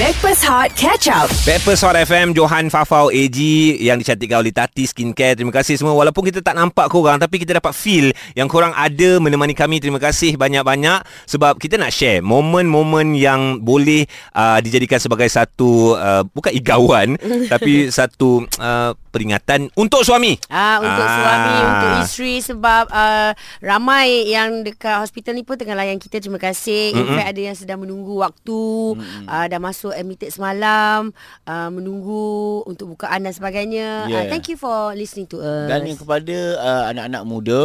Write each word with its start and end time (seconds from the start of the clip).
Backpass 0.00 0.40
Hot 0.48 0.72
Catch 0.72 1.12
Up. 1.12 1.28
Peppers 1.44 1.84
Hot 1.84 1.92
FM 1.92 2.32
Johan 2.32 2.72
Fafau 2.72 3.12
AG 3.12 3.36
Yang 3.76 4.00
dicantikkan 4.00 4.40
oleh 4.40 4.48
Tati 4.48 4.88
Skincare. 4.88 5.36
Terima 5.36 5.52
kasih 5.52 5.76
semua. 5.76 5.92
Walaupun 5.92 6.32
kita 6.32 6.40
tak 6.40 6.56
nampak 6.56 6.88
korang 6.88 7.20
Tapi 7.20 7.36
kita 7.36 7.60
dapat 7.60 7.76
feel 7.76 8.08
Yang 8.32 8.48
korang 8.48 8.72
ada 8.72 9.20
Menemani 9.20 9.52
kami. 9.52 9.84
Terima 9.84 10.00
kasih 10.00 10.40
banyak-banyak. 10.40 11.28
Sebab 11.28 11.60
kita 11.60 11.76
nak 11.76 11.92
share 11.92 12.24
Momen-momen 12.24 13.12
yang 13.12 13.60
boleh 13.60 14.08
uh, 14.32 14.64
Dijadikan 14.64 14.96
sebagai 14.96 15.28
satu 15.28 15.92
uh, 16.00 16.24
Bukan 16.24 16.56
igawan 16.56 17.20
Tapi 17.52 17.92
satu 17.92 18.48
uh, 18.64 18.96
Peringatan 19.12 19.68
Untuk 19.76 20.02
suami 20.02 20.40
Ah 20.48 20.80
untuk 20.80 21.04
Ah. 21.04 21.12
suami, 21.12 21.54
untuk 21.60 21.90
isteri 22.00 22.40
sebab 22.40 22.88
uh, 22.88 23.30
ramai 23.60 24.24
yang 24.26 24.64
dekat 24.64 24.98
hospital 24.98 25.36
ni 25.36 25.44
pun 25.44 25.54
tengah 25.54 25.76
layan 25.76 26.00
kita. 26.00 26.16
Terima 26.16 26.40
kasih. 26.40 26.96
In 26.96 27.04
Mm-mm. 27.04 27.14
fact 27.14 27.28
ada 27.28 27.42
yang 27.42 27.52
sedang 27.52 27.78
menunggu 27.78 28.16
waktu, 28.16 28.96
uh, 29.26 29.44
dah 29.46 29.60
masuk 29.60 29.92
admitted 29.92 30.32
semalam, 30.32 31.12
uh, 31.44 31.68
menunggu 31.68 32.24
untuk 32.64 32.96
bukaan 32.96 33.22
dan 33.22 33.30
sebagainya. 33.30 34.08
Uh, 34.08 34.10
Yeah. 34.10 34.28
thank 34.28 34.48
you 34.48 34.56
for 34.56 34.92
listening 34.92 35.28
to 35.28 35.38
us. 35.38 35.68
Dan 35.68 35.84
yang 35.84 36.00
kepada 36.00 36.36
uh, 36.56 36.84
anak-anak 36.90 37.22
muda 37.22 37.60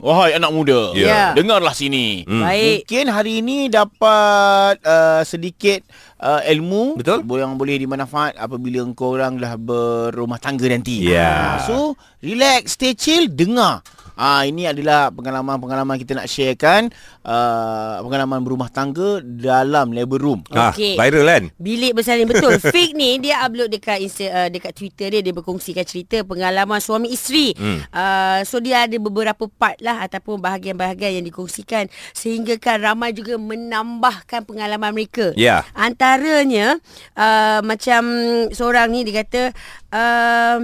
Wahai 0.00 0.32
anak 0.34 0.50
muda 0.50 0.92
Ya. 0.92 1.06
Ya. 1.06 1.24
Dengarlah 1.32 1.72
sini 1.72 2.24
Hmm. 2.24 2.42
Baik. 2.42 2.88
Mungkin 2.88 3.06
hari 3.08 3.32
ini 3.40 3.68
dapat 3.68 4.80
uh, 4.80 5.22
sedikit 5.22 5.84
uh, 6.16 6.40
ilmu 6.42 6.96
Betul. 6.96 7.22
Yang 7.22 7.52
boleh 7.54 7.76
dimanfaat 7.76 8.34
apabila 8.34 8.80
engkau 8.82 9.14
orang 9.14 9.36
dah 9.36 9.54
berumah 9.54 10.40
tangga 10.40 10.66
nanti 10.66 11.04
Ya. 11.04 11.60
Ah, 11.60 11.68
So 11.68 11.94
relax, 12.20 12.74
stay 12.74 12.92
chill, 12.92 13.28
dengar 13.28 13.84
Ah 14.20 14.44
ini 14.44 14.68
adalah 14.68 15.08
pengalaman-pengalaman 15.08 15.96
kita 15.96 16.12
nak 16.12 16.28
sharekan 16.28 16.92
uh, 17.24 18.04
pengalaman 18.04 18.44
berumah 18.44 18.68
tangga 18.68 19.24
dalam 19.24 19.96
labor 19.96 20.20
room. 20.20 20.40
ah, 20.52 20.76
Okey. 20.76 21.00
Viral 21.00 21.24
kan 21.24 21.44
Bilik 21.56 21.96
bersalin 21.96 22.28
betul. 22.28 22.60
Fik 22.76 22.92
ni 22.92 23.16
dia 23.16 23.40
upload 23.40 23.72
dekat 23.72 24.04
Insta, 24.04 24.28
uh, 24.28 24.48
dekat 24.52 24.76
Twitter 24.76 25.08
dia 25.08 25.24
dia 25.24 25.32
berkongsikan 25.32 25.88
cerita 25.88 26.20
pengalaman 26.20 26.84
suami 26.84 27.08
isteri. 27.08 27.56
Hmm. 27.56 27.80
Uh, 27.88 28.44
so 28.44 28.60
dia 28.60 28.84
ada 28.84 28.96
beberapa 29.00 29.48
part 29.48 29.80
lah 29.80 30.04
ataupun 30.04 30.36
bahagian-bahagian 30.36 31.16
yang 31.16 31.24
dikongsikan 31.24 31.88
sehingga 32.12 32.60
kan 32.60 32.76
ramai 32.76 33.16
juga 33.16 33.40
menambahkan 33.40 34.44
pengalaman 34.44 34.92
mereka. 34.92 35.32
Ya. 35.32 35.64
Antaranya 35.72 36.76
uh, 37.16 37.64
macam 37.64 38.04
seorang 38.52 38.92
ni 38.92 39.08
dia 39.08 39.24
kata 39.24 39.42
um, 39.88 40.60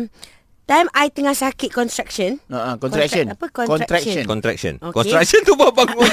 time 0.66 0.90
I 0.92 1.08
tengah 1.08 1.32
sakit 1.32 1.70
construction. 1.70 2.42
Uh, 2.46 2.58
uh, 2.58 2.74
contraction. 2.76 3.30
Contract- 3.30 3.54
apa? 3.54 3.66
Contraction. 3.70 4.22
Contraction 4.24 4.72
Okey. 4.80 4.92
Construction 4.92 5.40
tu 5.42 5.54
buat 5.54 5.70
bangun 5.72 6.02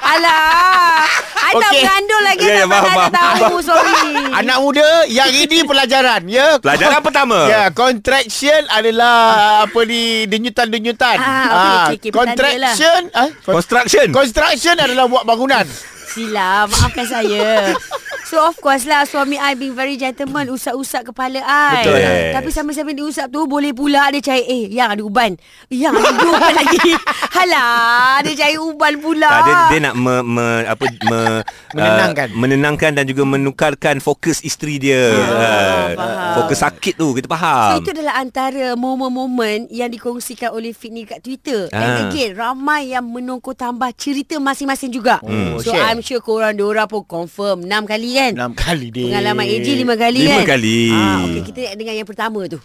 Alah, 0.00 1.04
I 1.38 1.52
tak 1.54 1.68
Okey. 1.68 1.82
berandul 1.82 2.22
lagi 2.22 2.40
Ya, 2.42 2.54
ya, 2.54 2.64
tak 2.64 2.70
faham, 2.70 2.88
tak 2.88 2.96
faham. 3.12 3.40
tahu 3.44 3.56
sorry. 3.60 3.92
Anak 4.40 4.56
muda 4.58 4.86
yang 5.06 5.28
ini 5.28 5.58
pelajaran 5.62 6.22
ya. 6.24 6.56
Pelajaran 6.56 7.00
pertama 7.02 7.44
Ya, 7.44 7.68
contraction 7.70 8.64
adalah 8.68 9.16
apa 9.64 9.80
ni 9.84 10.24
denyutan-denyutan. 10.24 11.16
Ah, 11.18 11.28
okey, 11.28 11.52
okey, 11.52 11.96
okey, 11.98 12.10
contraction, 12.10 13.00
ah, 13.12 13.28
con- 13.38 13.54
Construction 13.58 14.06
construction 14.08 14.76
adalah 14.76 15.04
buat 15.06 15.24
bangunan. 15.24 15.64
Sila, 16.08 16.64
maafkan 16.66 17.04
saya. 17.04 17.76
So 18.28 18.44
of 18.44 18.60
course 18.60 18.84
lah 18.84 19.02
Suami 19.02 19.34
I 19.34 19.56
being 19.56 19.72
very 19.72 19.96
gentleman 19.96 20.52
Usap-usap 20.52 21.08
kepala 21.08 21.40
I 21.40 21.80
Betul. 21.80 21.96
Yes. 21.96 22.32
Tapi 22.36 22.48
sambil-sambil 22.50 22.92
diusap 22.94 23.26
tu 23.28 23.48
Boleh 23.48 23.72
pula 23.72 24.12
dia 24.12 24.20
cari 24.20 24.44
Eh 24.44 24.62
yang 24.68 24.92
ada 24.92 25.00
uban 25.00 25.32
Yang 25.66 25.96
ada 25.96 26.26
uban 26.28 26.52
lagi 26.52 26.92
Halah 27.36 28.20
Dia 28.20 28.34
cari 28.36 28.56
uban 28.56 29.00
pula 29.00 29.30
Tak, 29.30 29.42
dia, 29.42 29.54
dia 29.66 29.78
nak 29.80 29.94
me, 29.96 30.14
me, 30.20 30.46
apa, 30.62 30.84
me, 31.02 31.20
Menenangkan. 31.78 32.28
Uh, 32.28 32.36
menenangkan 32.38 32.90
dan 32.92 33.04
juga 33.04 33.22
menukarkan 33.24 33.96
fokus 33.98 34.40
isteri 34.40 34.76
dia. 34.78 35.12
Ah, 35.14 35.36
Uh, 35.38 35.88
faham. 35.94 36.34
fokus 36.34 36.58
sakit 36.58 36.94
tu, 36.96 37.08
kita 37.12 37.26
So 37.26 37.32
faham. 37.32 37.78
itu 37.78 37.90
adalah 37.92 38.14
antara 38.16 38.72
momen-momen 38.74 39.68
yang 39.68 39.88
dikongsikan 39.88 40.50
oleh 40.50 40.72
Fit 40.72 40.90
ni 40.90 41.04
kat 41.04 41.20
Twitter. 41.20 41.68
Ah. 41.70 41.78
And 41.78 41.92
again, 42.06 42.34
ramai 42.34 42.90
yang 42.90 43.04
menongko 43.04 43.52
tambah 43.52 43.88
cerita 43.94 44.36
masing-masing 44.36 44.90
juga. 44.90 45.20
Hmm, 45.20 45.60
so 45.60 45.70
share. 45.70 45.84
I'm 45.86 46.00
sure 46.00 46.18
korang 46.18 46.56
diorang 46.56 46.88
pun 46.88 47.04
confirm 47.04 47.62
6 47.62 47.84
kali 47.84 48.08
kan? 48.18 48.32
Enam 48.34 48.52
kali 48.58 48.88
dia. 48.90 49.06
Pengalaman 49.14 49.44
AJ 49.46 49.68
5 49.86 49.94
kali 49.94 50.20
Lima 50.26 50.40
kan? 50.42 50.46
kali. 50.58 50.78
Ah, 50.90 51.18
okay, 51.24 51.42
kita 51.46 51.58
nak 51.70 51.74
dengar 51.78 51.94
yang 51.94 52.08
pertama 52.08 52.40
tu. 52.50 52.58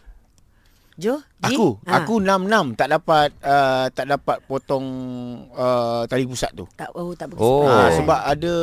Jo? 0.97 1.21
Aku, 1.45 1.75
Ah. 1.83 1.99
aku 1.99 2.17
enam-enam 2.17 2.71
tak 2.71 2.87
dapat 2.89 3.35
uh, 3.39 3.87
tak 3.89 4.07
dapat 4.07 4.39
potong 4.43 4.85
uh, 5.51 6.07
tali 6.07 6.23
pusat 6.23 6.51
tu. 6.51 6.63
tak 6.73 6.87
oh 6.93 7.11
tak 7.11 7.29
bagus. 7.29 7.43
Oh. 7.43 7.63
Ah, 7.63 7.91
sebab 7.91 8.15
ada 8.17 8.55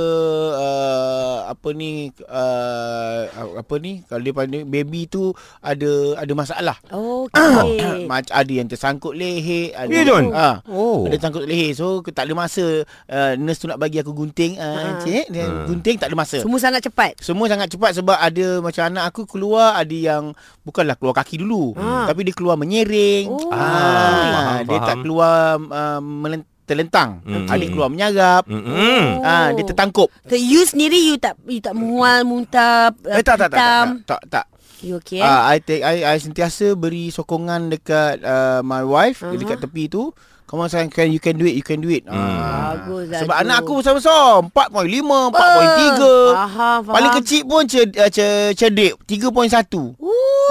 uh, 0.54 1.36
apa 1.46 1.69
ni 1.70 2.08
uh, 2.24 3.20
apa 3.56 3.74
ni 3.76 4.00
kalau 4.04 4.20
dia 4.20 4.32
panggil 4.32 4.64
baby 4.64 5.04
tu 5.04 5.30
ada 5.60 5.90
ada 6.16 6.32
masalah. 6.32 6.76
Okay. 6.86 8.06
Macam 8.10 8.32
ada 8.32 8.52
yang 8.52 8.66
tersangkut 8.66 9.12
leher, 9.12 9.74
ada 9.74 9.90
Ya, 9.90 10.02
John? 10.02 10.32
Ah, 10.32 10.64
Oh. 10.66 11.04
ada 11.04 11.14
tersangkut 11.14 11.44
leher. 11.44 11.72
So 11.72 12.00
tak 12.02 12.24
ada 12.24 12.34
masa 12.34 12.64
uh, 13.06 13.32
nurse 13.36 13.58
tu 13.58 13.66
nak 13.66 13.76
bagi 13.76 13.98
aku 13.98 14.12
gunting 14.12 14.56
uh, 14.56 14.69
Ha. 14.70 15.02
cik, 15.02 15.24
dia 15.28 15.44
Ha. 15.44 15.66
gunting 15.66 15.96
tak 15.96 16.08
ada 16.08 16.16
masa. 16.16 16.40
Semua 16.40 16.56
sangat 16.56 16.80
cepat. 16.82 17.12
Semua 17.20 17.46
sangat 17.46 17.69
cepat 17.69 17.92
sebab 17.92 18.16
ada 18.16 18.46
macam 18.60 18.82
anak 18.86 19.04
aku 19.06 19.28
keluar 19.28 19.76
ada 19.76 19.92
yang 19.92 20.32
bukanlah 20.62 20.94
keluar 20.94 21.14
kaki 21.14 21.36
dulu 21.38 21.76
Ha. 21.76 22.06
tapi 22.06 22.24
dia 22.24 22.32
keluar 22.32 22.56
menyering. 22.70 23.26
Oh. 23.26 23.50
Ah, 23.50 24.62
dia 24.62 24.78
faham. 24.78 24.86
tak 24.86 24.97
keluar 25.03 25.58
uh, 25.58 25.98
melent- 25.98 26.47
terlentang. 26.62 27.19
Hmm. 27.26 27.50
Adik 27.50 27.75
keluar 27.75 27.91
menyagap. 27.91 28.47
Mm-mm. 28.47 29.19
Oh. 29.19 29.26
Ah, 29.26 29.50
dia 29.50 29.66
tertangkup. 29.66 30.06
So 30.31 30.38
you 30.38 30.62
sendiri 30.62 31.03
you 31.03 31.19
tak 31.19 31.34
you 31.50 31.58
tak 31.58 31.75
mual 31.75 32.22
muntah 32.22 32.94
Eh 33.10 33.26
tak 33.26 33.34
tak 33.34 33.50
tak 33.50 33.50
tak 33.50 33.58
hitam. 33.58 33.86
tak, 34.06 34.22
tak, 34.22 34.22
tak. 34.31 34.47
You 34.81 34.97
okay? 35.03 35.20
Ah, 35.20 35.50
I 35.50 35.58
take 35.58 35.82
I, 35.82 36.06
I 36.06 36.16
sentiasa 36.22 36.78
beri 36.78 37.10
sokongan 37.10 37.69
dekat 37.69 38.22
uh, 38.22 38.62
my 38.62 38.87
wife 38.87 39.26
uh-huh. 39.26 39.34
dekat 39.34 39.58
tepi 39.58 39.91
tu. 39.91 40.14
Come 40.50 40.61
on 40.61 40.66
sayang 40.66 40.91
can 40.91 41.06
you 41.06 41.22
can 41.22 41.38
do 41.38 41.47
it 41.47 41.55
you 41.55 41.62
can 41.62 41.78
do 41.78 41.87
it. 41.87 42.03
Ah. 42.11 42.75
Bagus 42.75 43.06
Sebab 43.15 43.31
tu. 43.33 43.41
anak 43.41 43.56
aku 43.62 43.72
besar-besar 43.78 44.43
4.5 44.43 45.31
4.3 45.31 45.31
Faham, 45.31 46.78
faham. 46.83 46.83
Paling 46.91 47.12
kecil 47.22 47.41
pun 47.47 47.62
ced, 47.65 47.88
uh, 47.94 48.11
ce- 48.11 48.50
cerdik 48.53 48.99
3.1 49.06 49.94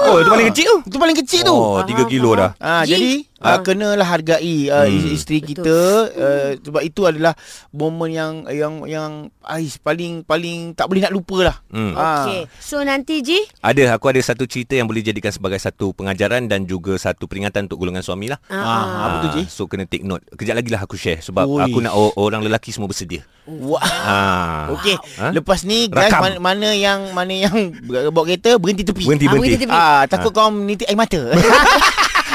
Oh, 0.00 0.16
itu 0.16 0.28
paling 0.32 0.48
kecil 0.48 0.64
tu. 0.64 0.76
Itu 0.88 0.96
paling 0.96 1.18
kecil 1.20 1.40
tu 1.44 1.52
Oh, 1.52 1.76
Faham, 1.76 2.00
3 2.00 2.08
kilo 2.08 2.32
dah. 2.32 2.56
Ah, 2.56 2.80
Ji. 2.82 2.96
jadi. 2.96 3.12
Uh, 3.40 3.58
kenalah 3.60 4.06
hargai 4.06 4.56
uh, 4.66 4.84
Hmm. 4.84 5.10
isteri 5.10 5.38
Betul. 5.38 5.48
kita 5.56 5.78
uh, 6.12 6.50
sebab 6.60 6.82
itu 6.82 7.02
adalah 7.02 7.32
momen 7.70 8.10
yang 8.10 8.32
yang 8.48 8.74
yang 8.84 9.12
ais 9.42 9.76
paling 9.76 10.22
paling 10.22 10.72
tak 10.72 10.86
boleh 10.86 11.00
nak 11.00 11.10
lupa 11.10 11.36
lah. 11.42 11.56
Hmm. 11.68 11.92
Ah. 11.92 12.22
Okay. 12.22 12.40
So 12.58 12.80
nanti 12.80 13.20
Ji 13.20 13.40
Ada, 13.58 13.94
aku 13.94 14.08
ada 14.08 14.20
satu 14.20 14.44
cerita 14.44 14.72
yang 14.72 14.84
boleh 14.84 15.00
jadikan 15.00 15.30
sebagai 15.30 15.56
satu 15.56 15.90
pengajaran 15.90 16.46
dan 16.46 16.64
juga 16.64 16.94
satu 16.94 17.24
peringatan 17.24 17.64
untuk 17.64 17.80
golongan 17.80 18.00
suami 18.00 18.26
lah. 18.26 18.38
Ah, 18.46 18.86
apa 19.02 19.16
tu, 19.22 19.28
Ji? 19.34 19.42
So 19.46 19.64
kena 19.64 19.84
take 19.84 20.02
note. 20.02 20.22
Kejap 20.30 20.54
lagi 20.54 20.68
lah 20.68 20.80
aku 20.80 20.94
share 20.94 21.20
sebab 21.20 21.44
Ui. 21.44 21.60
aku 21.60 21.78
nak 21.80 21.92
orang 22.14 22.40
lelaki 22.40 22.70
semua 22.70 22.86
bersedia. 22.86 23.24
Wah. 23.46 23.82
Ah. 23.82 24.62
Okey, 24.72 24.94
Ha? 25.16 25.32
lepas 25.32 25.62
ni 25.62 25.86
guys 25.86 26.08
Rakam. 26.08 26.22
mana, 26.22 26.36
mana 26.38 26.68
yang 26.70 27.00
mana 27.10 27.32
yang 27.32 27.56
bawa 28.14 28.24
kereta 28.24 28.54
berhenti 28.56 28.82
tepi. 28.82 29.02
Berhenti 29.02 29.26
Ah, 29.26 29.30
berhenti. 29.30 29.48
berhenti 29.50 29.64
tepi. 29.64 29.74
Ah, 29.74 30.02
takut 30.06 30.30
kau 30.30 30.48
menitik 30.48 30.86
air 30.86 30.94
mata. 30.94 31.20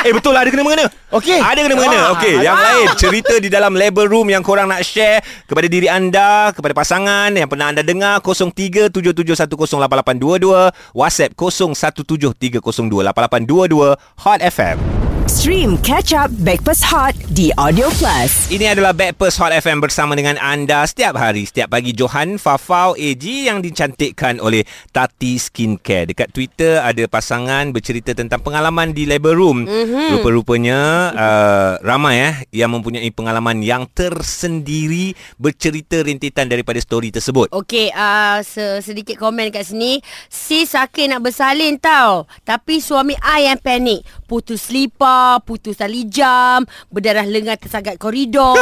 Eh 0.06 0.14
betul 0.14 0.38
lah 0.38 0.46
ada 0.46 0.54
kena 0.54 0.62
mengena. 0.62 0.86
Okey. 1.10 1.42
Ada 1.42 1.66
kena 1.66 1.82
mengena. 1.82 1.98
Ah, 1.98 2.14
Okey, 2.14 2.46
yang 2.46 2.54
lain 2.54 2.94
cerita 3.02 3.42
di 3.42 3.50
dalam 3.50 3.74
label 3.74 4.06
room 4.06 4.30
yang 4.30 4.46
korang 4.46 4.70
nak 4.70 4.86
share 4.86 5.26
kepada 5.50 5.66
diri 5.66 5.90
anda, 5.90 6.54
kepada 6.54 6.78
pasangan 6.78 7.34
yang 7.34 7.50
pernah 7.50 7.74
anda 7.74 7.82
dengar 7.82 8.22
0377108822, 8.22 10.94
WhatsApp 10.94 11.34
0173028822 11.34 13.98
Hot 14.22 14.40
FM. 14.46 15.05
Stream 15.36 15.76
Catch 15.84 16.16
Up 16.16 16.32
Backpass 16.48 16.80
Hot 16.96 17.12
di 17.36 17.52
Audio 17.60 17.92
Plus. 18.00 18.48
Ini 18.48 18.72
adalah 18.72 18.96
Backpast 18.96 19.36
Hot 19.44 19.52
FM 19.52 19.84
bersama 19.84 20.16
dengan 20.16 20.40
anda 20.40 20.88
setiap 20.88 21.20
hari, 21.20 21.44
setiap 21.44 21.76
pagi. 21.76 21.92
Johan 21.92 22.40
Fafau 22.40 22.96
AG 22.96 23.20
yang 23.20 23.60
dicantikkan 23.60 24.40
oleh 24.40 24.64
Tati 24.96 25.36
Skincare. 25.36 26.08
Dekat 26.08 26.32
Twitter 26.32 26.80
ada 26.80 27.04
pasangan 27.12 27.68
bercerita 27.76 28.16
tentang 28.16 28.40
pengalaman 28.40 28.96
di 28.96 29.04
labor 29.04 29.36
room. 29.36 29.68
Mm-hmm. 29.68 30.08
Rupa-rupanya 30.16 30.80
uh, 31.12 31.72
ramai 31.84 32.16
eh 32.24 32.36
yang 32.56 32.72
mempunyai 32.72 33.12
pengalaman 33.12 33.60
yang 33.60 33.92
tersendiri 33.92 35.20
bercerita 35.36 36.00
rintitan 36.00 36.48
daripada 36.48 36.80
story 36.80 37.12
tersebut. 37.12 37.52
Okey, 37.52 37.92
uh, 37.92 38.40
se- 38.40 38.80
sedikit 38.80 39.20
komen 39.20 39.52
kat 39.52 39.68
sini. 39.68 40.00
Si 40.32 40.64
sakit 40.64 41.12
nak 41.12 41.28
bersalin 41.28 41.76
tau. 41.76 42.24
Tapi 42.48 42.80
suami 42.80 43.20
I 43.20 43.52
yang 43.52 43.60
panik. 43.60 44.08
Putus 44.26 44.68
selipar, 44.68 45.38
putus 45.42 45.78
tali 45.78 46.06
jam, 46.06 46.62
berdarah 46.90 47.24
lengan 47.24 47.56
tersagat 47.56 47.96
koridor. 47.96 48.58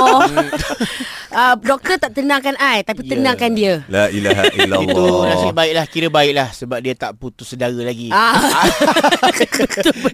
uh, 1.32 1.56
doktor 1.64 1.96
tak 1.98 2.12
tenangkan 2.14 2.56
I, 2.56 2.84
tapi 2.84 3.04
Ya. 3.04 3.16
tenangkan 3.16 3.52
dia. 3.52 3.74
La 3.88 4.08
ilaha 4.08 4.44
illallah. 4.54 4.84
Itu 4.84 5.04
nasib 5.24 5.54
baiklah 5.54 5.86
Kira 5.86 6.08
baiklah 6.08 6.50
Sebab 6.50 6.80
dia 6.80 6.94
tak 6.94 7.16
putus 7.16 7.48
sedara 7.50 7.76
lagi 7.76 8.08
Ah. 8.10 8.36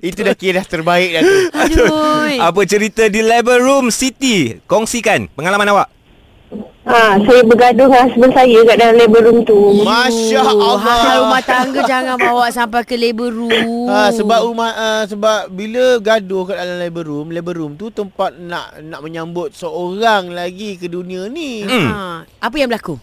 Itu 0.01 0.21
dah 0.21 0.33
kira 0.33 0.59
dah 0.59 0.65
terbaik 0.65 1.09
dah 1.11 1.21
tu 1.21 1.35
Aduh. 1.53 1.89
Apa 2.39 2.61
cerita 2.65 3.07
di 3.07 3.21
labor 3.21 3.59
room 3.59 3.89
Siti? 3.89 4.57
Kongsikan 4.65 5.29
pengalaman 5.31 5.69
awak. 5.69 5.87
Ha, 6.81 7.21
saya 7.21 7.45
bergaduh 7.45 7.85
dengan 7.85 8.01
husband 8.01 8.33
saya 8.33 8.59
kat 8.65 8.75
dalam 8.75 8.95
labor 8.97 9.21
room 9.21 9.39
tu. 9.45 9.85
Masya 9.85 10.41
Oh, 10.41 10.73
Hal 10.73 10.89
Allah. 10.89 11.17
rumah 11.21 11.41
tangga 11.45 11.79
jangan 11.85 12.17
bawa 12.17 12.49
sampai 12.49 12.81
ke 12.81 12.97
labor 12.97 13.29
room. 13.29 13.85
Ha, 13.85 14.09
sebab 14.09 14.41
rumah 14.41 14.73
uh, 14.73 15.03
sebab 15.05 15.53
bila 15.53 16.01
gaduh 16.01 16.49
kat 16.49 16.57
dalam 16.57 16.81
labor 16.81 17.05
room, 17.05 17.27
labor 17.29 17.53
room 17.55 17.77
tu 17.77 17.93
tempat 17.93 18.33
nak 18.35 18.81
nak 18.81 18.99
menyambut 18.99 19.53
seorang 19.53 20.33
lagi 20.33 20.75
ke 20.75 20.89
dunia 20.89 21.29
ni. 21.29 21.61
Hmm. 21.61 21.85
Ha, 21.85 21.97
apa 22.41 22.55
yang 22.57 22.73
berlaku? 22.73 22.97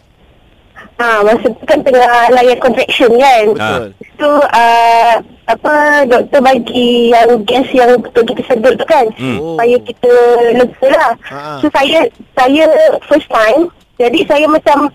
Ha, 0.97 1.21
masa 1.21 1.47
tu 1.47 1.63
kan 1.63 1.79
tengah 1.79 2.05
layan 2.31 2.57
contraction 2.57 3.11
kan. 3.13 3.45
Betul. 3.51 3.85
Tu 4.17 4.29
uh, 4.29 5.13
apa 5.47 5.73
doktor 6.03 6.41
bagi 6.41 6.89
yang 7.09 7.29
gas 7.43 7.69
yang 7.69 7.95
betul 7.97 8.25
kita 8.25 8.41
sedut 8.45 8.73
tu 8.73 8.85
kan. 8.85 9.05
Hmm. 9.15 9.37
Oh. 9.37 9.53
Supaya 9.53 9.75
kita 9.79 10.11
lega 10.53 10.89
lah. 10.91 11.13
Ha-ha. 11.23 11.53
So 11.59 11.69
saya 11.69 11.99
saya 12.33 12.65
first 13.03 13.27
time 13.27 13.69
jadi 13.97 14.19
saya 14.23 14.45
macam 14.45 14.93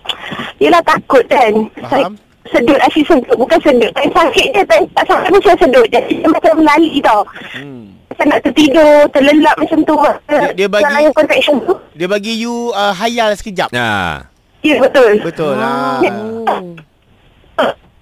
Yelah 0.63 0.79
takut 0.79 1.27
kan 1.27 1.51
Saya 1.83 2.07
Faham. 2.07 2.15
sedut 2.47 2.79
asyik 2.79 3.03
sedut 3.03 3.35
Bukan 3.35 3.59
sedut 3.59 3.91
Tak 3.91 4.07
sakit 4.07 4.47
je 4.49 4.61
Tak, 4.63 4.79
tak 4.95 5.03
sampai 5.03 5.27
macam 5.27 5.53
sedut 5.59 5.83
Jadi 5.91 6.13
dia 6.15 6.29
macam 6.31 6.55
lali 6.63 7.03
tau 7.03 7.19
Hmm. 7.51 7.99
Macam 8.07 8.25
nak 8.31 8.39
tertidur 8.41 9.03
Terlelap 9.11 9.55
macam 9.59 9.79
tu 9.83 9.95
Dia- 10.23 10.55
dia 10.55 10.67
bagi- 10.71 11.03
Yang 11.03 11.15
contraction 11.19 11.55
tu 11.59 11.75
Dia 11.91 12.07
bagi 12.07 12.33
you 12.37 12.71
uh, 12.71 12.95
hayal 12.95 13.35
sekejap. 13.35 13.75
Ha. 13.75 14.23
Ya 14.63 14.79
betul 14.79 15.19
Betul 15.21 15.53
lah. 15.59 15.99
Oh. 16.09 16.75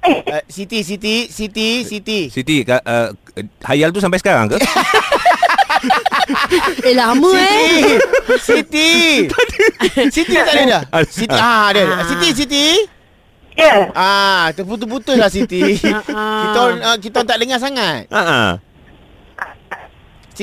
Eh, 0.01 0.17
Uh, 0.25 0.41
Siti, 0.49 0.81
Siti, 0.81 1.29
Siti, 1.29 1.85
Siti. 1.85 2.19
Siti, 2.33 2.65
uh, 2.65 3.13
hayal 3.69 3.93
tu 3.93 4.01
sampai 4.01 4.17
sekarang 4.17 4.49
ke? 4.49 4.57
Eh 6.85 6.93
lama 6.93 7.31
eh. 7.37 7.97
Siti. 8.37 9.25
Siti 10.09 10.33
tak 10.37 10.53
ada 10.53 10.63
dah. 10.65 10.83
Siti 11.09 11.37
ah 11.37 11.73
ada. 11.73 11.81
ada. 11.81 12.03
Siti, 12.05 12.27
Siti. 12.33 12.65
Ya 13.57 13.91
Ah, 13.93 14.49
terputus-putus 14.55 15.17
lah 15.17 15.29
Siti. 15.29 15.75
Ah, 15.85 16.01
ah. 16.13 16.41
kita 16.45 16.61
uh, 16.81 16.97
kita 17.01 17.19
tak 17.25 17.37
dengar 17.41 17.59
sangat. 17.59 18.07
Ha 18.09 18.21
ah. 18.21 18.51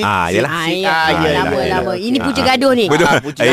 Ah. 0.03 0.25
Ah, 0.25 0.27
ya. 0.29 0.41
ah, 0.43 1.07
lama 1.09 1.57
lama. 1.57 1.59
yelah. 1.59 1.95
Ini 1.95 2.17
Ah, 2.19 2.29
ah. 2.29 2.45
gaduh 2.45 2.71
ni. 2.73 2.85
Betul. 2.87 3.05
Ah, 3.05 3.13
gaduh. 3.13 3.21
Punca 3.25 3.43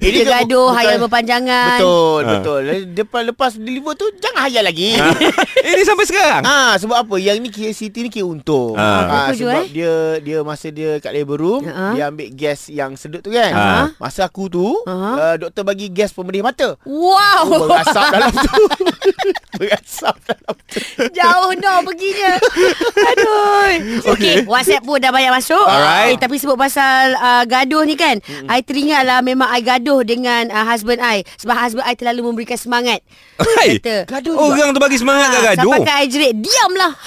Ini 0.00 0.18
gaduh, 0.22 0.68
hayal 0.72 0.96
berpanjangan. 1.00 1.78
Betul, 1.78 2.20
Ah. 2.20 2.30
betul. 2.32 2.60
Depan 2.92 3.22
lepas 3.26 3.50
deliver 3.54 3.92
tu 3.94 4.06
jangan 4.16 4.40
hayal 4.44 4.62
lagi. 4.62 4.96
Ini 5.66 5.82
sampai 5.82 6.06
sekarang. 6.06 6.42
Ah 6.42 6.74
sebab 6.76 6.96
apa? 6.98 7.14
Yang 7.16 7.36
ni 7.38 7.48
kira 7.50 7.72
Siti 7.72 8.00
ni 8.00 8.08
kira 8.08 8.24
untung. 8.24 8.74
Ah. 8.74 9.30
Sebab 9.30 9.52
eh? 9.56 9.66
dia 9.68 9.92
dia 10.20 10.38
masa 10.40 10.68
dia 10.68 10.96
kat 10.96 11.10
labor 11.10 11.36
room, 11.36 11.62
Ah. 11.66 11.92
dia 11.92 12.08
ambil 12.08 12.28
gas 12.32 12.68
yang 12.68 12.94
sedut 12.94 13.20
tu 13.20 13.30
kan. 13.30 13.52
Ah. 13.52 13.86
Masa 13.96 14.24
aku 14.24 14.46
tu, 14.46 14.66
Ah. 14.84 15.14
uh, 15.16 15.34
doktor 15.36 15.62
bagi 15.62 15.88
gas 15.88 16.10
pemedih 16.10 16.40
mata. 16.40 16.78
Wow. 16.84 17.44
Oh, 17.46 17.66
berasap 17.66 18.04
dalam 18.10 18.32
tu. 18.32 18.62
berasap 19.58 20.14
dalam 20.22 20.54
tu. 20.66 20.78
Jauh 21.10 21.50
no 21.54 21.72
perginya. 21.82 22.32
Aduh. 23.10 23.68
Okey, 24.08 24.34
WhatsApp 24.46 24.82
pun 24.82 24.98
dah 24.98 25.10
banyak 25.10 25.32
masuk. 25.32 25.66
Alright. 25.76 26.08
Eh, 26.08 26.18
tapi 26.18 26.36
sebut 26.36 26.56
pasal 26.56 27.12
uh, 27.14 27.44
gaduh 27.44 27.82
ni 27.82 27.94
kan, 27.94 28.16
mm 28.16 28.48
I 28.48 28.60
teringatlah 28.60 29.20
memang 29.20 29.46
I 29.46 29.60
gaduh 29.60 30.00
dengan 30.00 30.48
uh, 30.48 30.64
husband 30.64 30.98
I 30.98 31.20
sebab 31.36 31.52
husband 31.54 31.84
I 31.84 31.92
terlalu 31.92 32.20
memberikan 32.26 32.56
semangat. 32.56 33.04
Hai. 33.36 33.76
Kata, 33.78 34.08
Gaduh 34.08 34.32
Orang 34.34 34.72
tu 34.72 34.80
bagi 34.80 34.96
semangat 34.96 35.28
kat 35.28 35.36
"Ah, 35.36 35.44
gaduh. 35.52 35.70
Sampai 35.70 35.80
kan 35.82 35.96
I 35.98 36.06
jerit, 36.06 36.34
diamlah. 36.34 36.92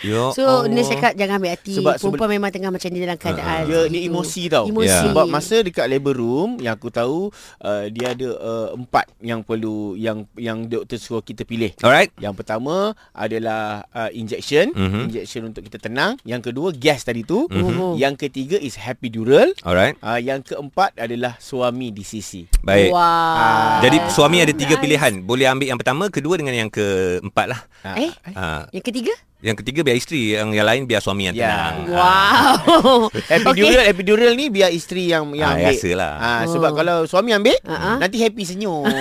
Ya 0.00 0.32
so, 0.32 0.64
Allah. 0.64 0.72
Nurse 0.72 0.88
cakap 0.90 1.12
jangan 1.12 1.36
ambil 1.36 1.52
hati. 1.52 1.76
Sebab- 1.76 2.00
Sebab, 2.00 2.16
Perempuan 2.16 2.30
memang 2.32 2.48
tengah 2.48 2.72
macam 2.72 2.88
ni 2.88 3.04
dalam 3.04 3.20
keadaan. 3.20 3.68
Dia, 3.68 3.84
seperti 3.84 3.92
dia 3.92 4.00
tu. 4.00 4.08
emosi 4.08 4.42
tau 4.48 4.64
Emosi. 4.64 4.88
Ya. 4.88 5.00
Sebab 5.04 5.24
masa 5.28 5.56
dekat 5.60 5.86
labor 5.86 6.16
room 6.16 6.50
Yang 6.56 6.74
aku 6.74 6.88
tahu 6.88 7.18
uh, 7.60 7.84
Dia 7.86 8.16
ada 8.16 8.28
uh, 8.32 8.68
empat 8.72 9.12
Yang 9.20 9.40
perlu 9.44 9.76
Yang 9.92 10.24
yang 10.40 10.58
doktor 10.64 10.96
suruh 10.96 11.20
kita 11.20 11.44
pilih 11.44 11.76
Alright. 11.78 12.16
Yang 12.16 12.32
pertama 12.32 12.96
adalah 13.12 13.84
uh, 13.92 14.08
injection, 14.10 14.72
Mhm. 14.72 14.80
mm-hmm. 14.80 15.02
injection 15.04 15.42
untuk 15.44 15.62
kita 15.62 15.76
tenang. 15.78 16.16
Yang 16.22 16.48
kedua 16.48 16.72
gas 16.72 17.04
tadi 17.04 17.20
tu. 17.20 17.44
Mhm. 17.44 17.60
Mm-hmm. 17.80 17.96
Yang 17.96 18.14
ketiga 18.20 18.56
is 18.56 18.76
epidural. 18.76 19.48
Alright. 19.60 19.96
Uh, 19.98 20.16
yang 20.16 20.40
keempat 20.40 20.92
adalah 20.94 21.34
suami 21.36 21.88
di 21.88 22.04
sisi. 22.04 22.44
Baik. 22.60 22.92
Wow. 22.92 23.00
Ah. 23.00 23.80
Jadi 23.80 23.96
suami 24.06 24.38
ada 24.38 24.52
tiga 24.52 24.76
Nice. 24.76 24.82
pilihan. 24.82 25.12
Boleh 25.20 25.48
ambil 25.48 25.66
yang 25.66 25.80
pertama, 25.80 26.06
kedua 26.06 26.36
dengan 26.36 26.52
yang 26.54 26.68
keempat 26.68 27.46
lah. 27.48 27.60
Ah, 27.80 27.96
Eh? 27.96 28.12
Ha. 28.30 28.68
Yang 28.70 28.84
ketiga? 28.84 29.14
Yang 29.40 29.56
ketiga 29.64 29.80
biar 29.80 29.96
isteri, 29.96 30.36
yang 30.36 30.52
yang 30.52 30.68
lain 30.68 30.84
biar 30.84 31.00
suami 31.00 31.24
yang 31.24 31.34
Ya. 31.34 31.48
tenang. 31.48 31.76
Wow. 31.88 33.08
Epidural 33.40 33.80
okay. 33.80 33.88
epidural 33.88 34.32
ni 34.36 34.52
biar 34.52 34.68
isteri 34.68 35.08
yang 35.08 35.32
yang 35.32 35.48
Ah, 35.48 35.56
ambil. 35.56 35.72
biasalah. 35.72 36.12
Ah, 36.20 36.42
sebab 36.44 36.70
Oh. 36.70 36.76
kalau 36.76 36.96
suami 37.08 37.32
ambil 37.32 37.56
ah. 37.64 37.96
nanti 37.96 38.20
happy 38.20 38.44
senyum. 38.44 38.84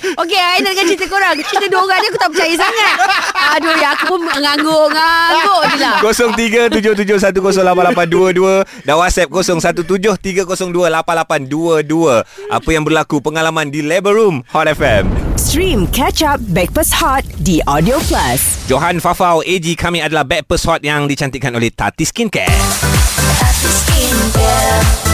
Okey, 0.00 0.36
I 0.36 0.58
nak 0.58 0.72
dengar 0.72 0.84
cerita 0.86 1.06
korang. 1.06 1.36
Cerita 1.38 1.66
dua 1.68 1.80
orang 1.82 1.98
ni 1.98 2.08
aku 2.08 2.18
tak 2.18 2.30
percaya 2.30 2.54
sangat. 2.56 2.96
Aduh, 3.50 3.74
ya 3.82 3.98
aku 3.98 4.14
pun 4.14 4.22
ngangguk-ngangguk 4.30 5.62
je 5.74 5.82
lah. 5.82 5.98
0377108822 6.06 8.86
dan 8.86 8.94
WhatsApp 8.94 9.26
0173028822. 9.30 12.22
Apa 12.50 12.68
yang 12.70 12.86
berlaku 12.86 13.18
pengalaman 13.18 13.74
di 13.74 13.82
Labor 13.82 14.14
Room 14.14 14.46
Hot 14.54 14.70
FM. 14.70 15.10
Stream 15.34 15.90
Catch 15.90 16.22
Up 16.22 16.38
Backpass 16.52 16.92
Hot 16.94 17.24
di 17.40 17.64
Audio 17.66 17.98
Plus. 18.06 18.62
Johan 18.70 19.02
Fafau 19.02 19.42
AG 19.42 19.66
kami 19.74 19.98
adalah 19.98 20.22
Backpast 20.22 20.62
Hot 20.70 20.86
yang 20.86 21.10
dicantikkan 21.10 21.50
oleh. 21.50 21.74
Tati 21.74 22.06
Skincare, 22.06 22.54
Tati 23.40 23.70
Skincare, 23.72 25.09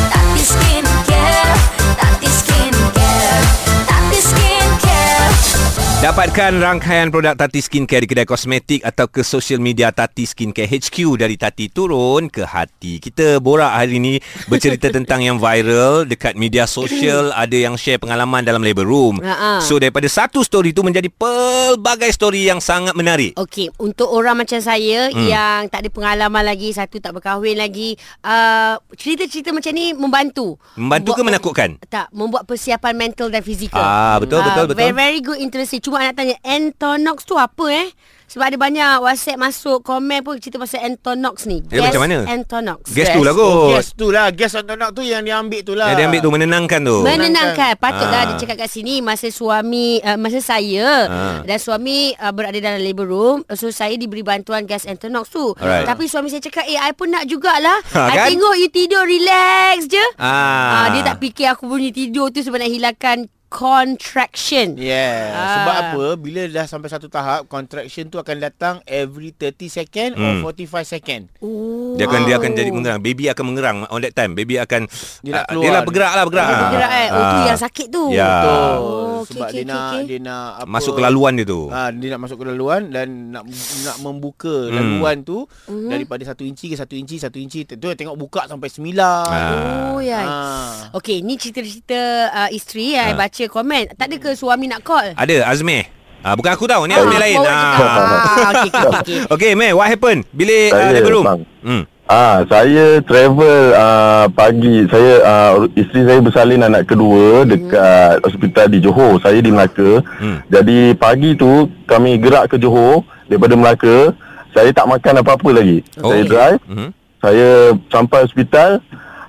Dapatkan 6.07 6.63
rangkaian 6.63 7.11
produk 7.11 7.35
Tati 7.35 7.59
Skincare 7.59 8.07
di 8.07 8.15
kedai 8.15 8.23
kosmetik 8.23 8.79
atau 8.87 9.11
ke 9.11 9.27
social 9.27 9.59
media 9.59 9.91
Tati 9.91 10.23
Skincare 10.23 10.71
HQ 10.71 11.19
dari 11.19 11.35
Tati 11.35 11.67
turun 11.67 12.31
ke 12.31 12.47
hati. 12.47 13.03
Kita 13.03 13.43
borak 13.43 13.75
hari 13.75 13.99
ini 13.99 14.23
bercerita 14.47 14.87
tentang 15.03 15.27
yang 15.27 15.43
viral 15.43 16.07
dekat 16.07 16.39
media 16.39 16.71
sosial, 16.71 17.35
ada 17.35 17.59
yang 17.59 17.75
share 17.75 17.99
pengalaman 17.99 18.47
dalam 18.47 18.63
labor 18.63 18.87
room. 18.87 19.19
Ha-ha. 19.19 19.59
So 19.67 19.83
daripada 19.83 20.07
satu 20.07 20.47
story 20.47 20.71
tu 20.71 20.87
menjadi 20.87 21.11
pelbagai 21.11 22.15
story 22.15 22.47
yang 22.55 22.63
sangat 22.63 22.95
menarik. 22.95 23.35
Okey, 23.35 23.75
untuk 23.83 24.07
orang 24.07 24.47
macam 24.47 24.63
saya 24.63 25.11
hmm. 25.11 25.27
yang 25.27 25.67
tak 25.75 25.83
ada 25.83 25.91
pengalaman 25.91 26.47
lagi, 26.47 26.71
satu 26.71 27.03
tak 27.03 27.19
berkahwin 27.19 27.59
lagi, 27.59 27.99
uh, 28.23 28.79
cerita-cerita 28.95 29.51
macam 29.51 29.75
ni 29.75 29.91
membantu. 29.91 30.55
Membantu 30.79 31.19
ke 31.19 31.23
menakutkan? 31.27 31.83
Tak, 31.91 32.15
membuat 32.15 32.47
persiapan 32.47 32.95
mental 32.95 33.27
dan 33.27 33.43
fizikal. 33.43 33.83
Ah, 33.83 34.23
betul, 34.23 34.47
betul, 34.47 34.71
betul. 34.71 34.79
Very, 34.79 34.95
very 34.95 35.19
good 35.19 35.43
interesting. 35.43 35.83
Cuma 35.97 36.05
nak 36.05 36.15
tanya, 36.15 36.37
Entonox 36.45 37.25
tu 37.25 37.33
apa 37.35 37.65
eh? 37.71 37.89
Sebab 38.27 38.43
ada 38.45 38.59
banyak 38.59 39.01
WhatsApp 39.01 39.39
masuk, 39.39 39.81
komen 39.81 40.21
pun 40.21 40.37
cerita 40.37 40.59
pasal 40.59 40.85
Entonox 40.85 41.47
ni. 41.47 41.63
Dia 41.63 41.79
macam 41.81 42.05
mana? 42.05 42.27
Entonox. 42.29 42.85
Gas 42.87 43.09
tu 43.09 43.23
lah 43.23 43.33
Oh, 43.33 43.39
kot. 43.39 43.71
gas 43.73 43.89
tu 43.95 44.07
lah. 44.11 44.29
Gas 44.29 44.53
antonak 44.53 44.93
tu 44.93 45.01
yang 45.01 45.23
dia 45.23 45.39
ambil 45.39 45.63
tu 45.63 45.73
lah. 45.73 45.89
Yang 45.89 45.97
dia 45.97 46.07
ambil 46.07 46.21
tu 46.21 46.31
menenangkan 46.31 46.81
tu. 46.83 46.97
Menenangkan 47.01 47.73
Patutlah 47.77 48.13
Ah. 48.19 48.25
dia 48.27 48.37
cakap 48.37 48.57
kat 48.59 48.69
sini 48.69 48.99
Masa 48.99 49.31
suami 49.31 50.03
uh, 50.03 50.19
Masa 50.19 50.43
saya 50.43 51.07
Ah. 51.07 51.39
Dan 51.41 51.57
suami 51.57 52.13
uh, 52.13 52.29
Berada 52.29 52.59
dalam 52.59 52.77
labor 52.79 53.07
room 53.07 53.37
So 53.49 53.71
saya 53.71 53.95
diberi 53.95 54.21
bantuan 54.21 54.65
Gas 54.65 54.85
Entonox 54.85 55.31
tu 55.31 55.55
Alright. 55.55 55.87
Tapi 55.87 56.05
suami 56.05 56.27
saya 56.27 56.43
cakap 56.43 56.67
Eh 56.67 56.77
I 56.77 56.93
pun 56.93 57.09
nak 57.09 57.25
jugalah 57.25 57.79
Ha, 57.87 58.01
I 58.07 58.17
kan? 58.19 58.27
tengok 58.29 58.55
you 58.59 58.69
tidur 58.69 59.07
Relax 59.07 59.87
je 59.87 60.03
Ah. 60.17 60.83
Ah, 60.83 60.87
Dia 60.91 61.07
tak 61.07 61.23
fikir 61.23 61.47
Aku 61.49 61.65
punya 61.65 61.89
tidur 61.89 62.29
tu 62.29 62.43
Sebab 62.43 62.59
nak 62.59 62.69
hilangkan 62.69 63.31
Contraction 63.47 64.75
Yeah. 64.75 65.31
Ah. 65.31 65.47
Sebab 65.55 65.75
apa? 65.81 66.05
Bila 66.17 66.43
dah 66.45 66.65
sampai 66.65 66.87
satu 66.87 67.07
tahap, 67.07 67.47
contraction 67.47 68.07
tu 68.07 68.17
akan 68.17 68.37
datang 68.39 68.75
every 68.85 69.31
30 69.31 69.67
second 69.67 70.11
Hmm. 70.13 70.43
or 70.43 70.53
45 70.53 70.83
second. 70.85 71.31
oh. 71.39 71.95
Dia 71.95 72.05
akan 72.05 72.21
dia 72.23 72.37
akan 72.37 72.51
jadi 72.53 72.69
mengerang. 72.69 73.01
Baby 73.01 73.29
akan 73.29 73.45
mengerang 73.47 73.77
on 73.87 74.01
that 74.01 74.13
time. 74.13 74.33
Baby 74.33 74.59
akan 74.59 74.91
Dia 75.21 75.33
ah, 75.37 75.45
keluar. 75.47 75.63
dia 75.63 75.71
lah 75.71 75.83
bergerak 75.83 76.13
lah 76.13 76.25
bergerak. 76.25 76.47
Dia 76.47 76.57
bergerak 76.61 76.93
eh 76.93 77.09
Oh 77.09 77.17
tu 77.17 77.25
Ah. 77.33 77.47
yang 77.47 77.59
sakit 77.59 77.87
tu 77.89 78.05
Ya. 78.09 78.27
Betul. 78.27 78.57
Oh, 78.57 78.83
okey, 79.17 79.31
Sebab 79.33 79.47
okey, 79.47 79.53
dia 79.53 79.57
okey, 79.57 79.65
nak 79.67 79.81
okey. 79.89 80.03
dia 80.05 80.19
nak 80.21 80.47
apa? 80.53 80.67
Masuk 80.69 80.93
ke 80.93 81.01
laluan 81.01 81.33
dia 81.33 81.47
tu. 81.47 81.61
Ha, 81.69 81.81
dia 81.91 82.09
nak 82.09 82.21
masuk 82.21 82.37
ke 82.37 82.45
laluan 82.47 82.81
dan 82.89 83.07
nak 83.31 83.43
nak 83.83 83.97
membuka 84.01 84.55
Hmm. 84.65 84.75
laluan 84.75 85.17
tu 85.23 85.39
Mhm. 85.65 85.89
daripada 85.89 86.23
satu 86.25 86.43
inci 86.43 86.67
ke 86.67 86.75
satu 86.75 86.93
inci, 86.93 87.17
satu 87.17 87.37
inci. 87.37 87.63
Tu 87.63 87.77
tengok 87.79 88.17
buka 88.17 88.45
sampai 88.45 88.67
sembilan. 88.67 89.27
Ah. 89.27 89.91
Oh 89.91 90.01
ya 90.01 90.21
Ah. 90.21 90.73
Okey 90.93 91.21
ni 91.21 91.35
cerita-cerita 91.35 92.01
uh, 92.29 92.49
Isteri 92.49 92.95
Ah. 92.95 93.07
I 93.07 93.15
baca 93.15 93.36
komen 93.45 93.93
Tak 93.93 94.09
ada 94.09 94.17
ke 94.17 94.33
suami 94.33 94.65
nak 94.65 94.81
call 94.81 95.13
Ada 95.13 95.45
Azmeh. 95.45 95.85
Ah, 96.25 96.33
bukan 96.33 96.51
aku 96.51 96.65
tahu 96.65 96.89
ni 96.89 96.97
Ah, 96.97 97.05
Azmeh 97.05 97.21
lain. 97.21 97.37
juga. 97.37 97.53
Ah, 97.53 97.77
okey, 97.77 98.43
okey, 98.65 98.71
okey. 98.97 99.19
Okay 99.29 99.53
Meh 99.61 99.71
what 99.71 99.87
happened 99.87 100.25
Bila 100.33 100.57
uh, 100.67 100.73
Saya, 100.73 100.91
labor 100.91 101.13
room 101.13 101.25
bang. 101.25 101.41
hmm. 101.63 101.83
Ah, 102.07 102.47
saya 102.47 103.03
travel 103.03 103.75
uh, 103.75 104.31
pagi. 104.31 104.87
Saya 104.87 105.13
uh, 105.27 105.67
isteri 105.75 106.07
saya 106.07 106.23
bersalin 106.23 106.63
anak 106.63 106.87
kedua 106.87 107.43
dekat 107.43 108.23
hospital 108.23 108.71
di 108.71 108.79
Johor. 108.79 109.19
Saya 109.19 109.43
di 109.43 109.51
Melaka. 109.51 110.07
Hmm. 110.15 110.39
Jadi 110.47 110.95
pagi 110.95 111.35
tu 111.35 111.67
kami 111.83 112.15
gerak 112.17 112.55
ke 112.55 112.63
Johor 112.63 113.03
daripada 113.27 113.59
Melaka. 113.59 114.15
Saya 114.55 114.71
tak 114.71 114.87
makan 114.87 115.19
apa-apa 115.19 115.51
lagi. 115.51 115.83
Oh. 115.99 116.15
Saya 116.15 116.23
drive. 116.23 116.61
Mhm. 116.71 116.89
Saya 117.19 117.49
sampai 117.91 118.19
hospital. 118.23 118.79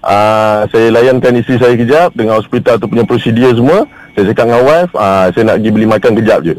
Uh, 0.03 0.67
saya 0.69 0.87
layankan 0.93 1.39
isteri 1.39 1.57
saya 1.57 1.73
kejap 1.77 2.09
dengan 2.13 2.37
hospital 2.37 2.77
tu 2.77 2.89
punya 2.89 3.05
prosedur 3.07 3.53
semua. 3.53 3.87
Saya 4.17 4.33
cakap 4.33 4.49
dengan 4.49 4.63
wife, 4.65 4.93
uh, 4.97 5.29
saya 5.29 5.43
nak 5.45 5.55
pergi 5.61 5.71
beli 5.73 5.87
makan 5.87 6.11
kejap 6.17 6.39
je. 6.41 6.55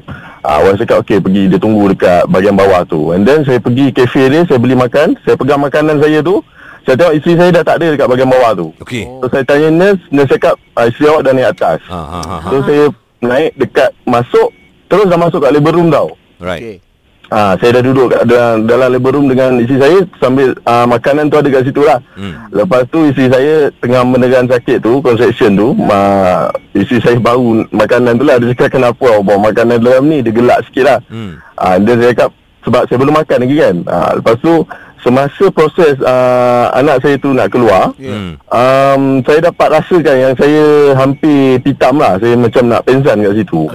Uh, 0.46 0.58
wife 0.62 0.78
cakap 0.78 0.96
okey 1.02 1.18
pergi 1.18 1.42
dia 1.50 1.58
tunggu 1.58 1.90
dekat 1.90 2.22
bahagian 2.30 2.54
bawah 2.54 2.86
tu. 2.86 3.10
And 3.10 3.26
then 3.26 3.42
saya 3.42 3.58
pergi 3.58 3.90
kafe 3.90 4.30
dia, 4.30 4.46
saya 4.46 4.58
beli 4.62 4.78
makan, 4.78 5.18
saya 5.26 5.34
pegang 5.34 5.62
makanan 5.62 5.98
saya 5.98 6.22
tu. 6.22 6.38
Saya 6.86 6.94
tengok 7.04 7.14
isteri 7.20 7.34
saya 7.36 7.50
dah 7.52 7.64
tak 7.68 7.76
ada 7.82 7.86
dekat 7.92 8.06
bahagian 8.08 8.30
bawah 8.30 8.50
tu. 8.56 8.68
Okey. 8.80 9.04
So 9.20 9.26
saya 9.28 9.44
tanya 9.44 9.68
nurse, 9.68 10.02
nurse 10.08 10.30
cakap 10.32 10.54
uh, 10.78 10.86
isteri 10.88 11.06
awak 11.10 11.22
dah 11.26 11.32
naik 11.34 11.48
atas. 11.52 11.78
Ha 11.84 12.00
ha 12.00 12.20
ha. 12.24 12.36
ha. 12.40 12.48
So 12.48 12.56
saya 12.64 12.84
naik 13.20 13.50
dekat 13.58 13.90
masuk 14.08 14.48
terus 14.88 15.06
dah 15.10 15.18
masuk 15.20 15.42
kat 15.42 15.52
labor 15.52 15.74
room 15.76 15.92
tau. 15.92 16.14
Right. 16.40 16.62
Okey. 16.62 16.87
Ah, 17.28 17.52
saya 17.60 17.76
dah 17.76 17.82
duduk 17.84 18.08
kat 18.08 18.24
dalam, 18.24 18.64
dalam 18.64 18.88
labor 18.88 19.12
room 19.12 19.28
dengan 19.28 19.60
isteri 19.60 19.76
saya 19.76 19.98
sambil 20.16 20.56
ah, 20.64 20.88
makanan 20.88 21.28
tu 21.28 21.36
ada 21.36 21.48
kat 21.52 21.62
situ 21.68 21.84
lah. 21.84 22.00
Hmm. 22.16 22.48
Lepas 22.48 22.88
tu 22.88 23.04
isteri 23.04 23.28
saya 23.28 23.54
tengah 23.84 24.00
menekan 24.00 24.48
sakit 24.48 24.80
tu, 24.80 25.04
contraction 25.04 25.52
tu, 25.52 25.76
ah, 25.92 26.48
isteri 26.72 27.04
saya 27.04 27.16
bau 27.20 27.52
makanan 27.68 28.16
tu 28.16 28.24
lah. 28.24 28.40
Dia 28.40 28.56
cakap 28.56 28.80
kenapa 28.80 29.04
awak 29.12 29.28
bawa 29.28 29.52
makanan 29.52 29.76
dalam 29.76 30.08
ni, 30.08 30.24
dia 30.24 30.32
gelak 30.32 30.64
sikit 30.68 30.84
lah. 30.88 30.98
Hmm. 31.12 31.36
Ah, 31.60 31.76
dia 31.76 32.00
saya 32.00 32.10
cakap 32.16 32.30
sebab 32.64 32.82
saya 32.88 32.96
belum 32.96 33.14
makan 33.16 33.38
lagi 33.44 33.56
kan. 33.60 33.76
Ah, 33.84 34.10
lepas 34.16 34.36
tu 34.40 34.54
semasa 34.98 35.44
proses 35.52 35.94
ah, 36.02 36.72
anak 36.74 37.04
saya 37.04 37.20
tu 37.20 37.36
nak 37.36 37.52
keluar, 37.52 37.92
Hmm. 38.00 38.40
um, 38.48 39.20
saya 39.20 39.52
dapat 39.52 39.68
rasakan 39.76 40.16
yang 40.16 40.32
saya 40.32 40.64
hampir 40.96 41.60
pitam 41.60 42.00
lah. 42.00 42.16
Saya 42.16 42.40
macam 42.40 42.72
nak 42.72 42.88
pensan 42.88 43.20
kat 43.20 43.36
situ. 43.36 43.68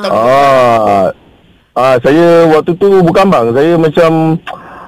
Tak 0.00 0.10
Ah, 0.10 1.12
ah 1.74 1.98
saya 2.00 2.48
waktu 2.50 2.72
tu 2.78 2.88
bukan 3.02 3.26
bang, 3.28 3.46
saya 3.50 3.72
macam 3.74 4.10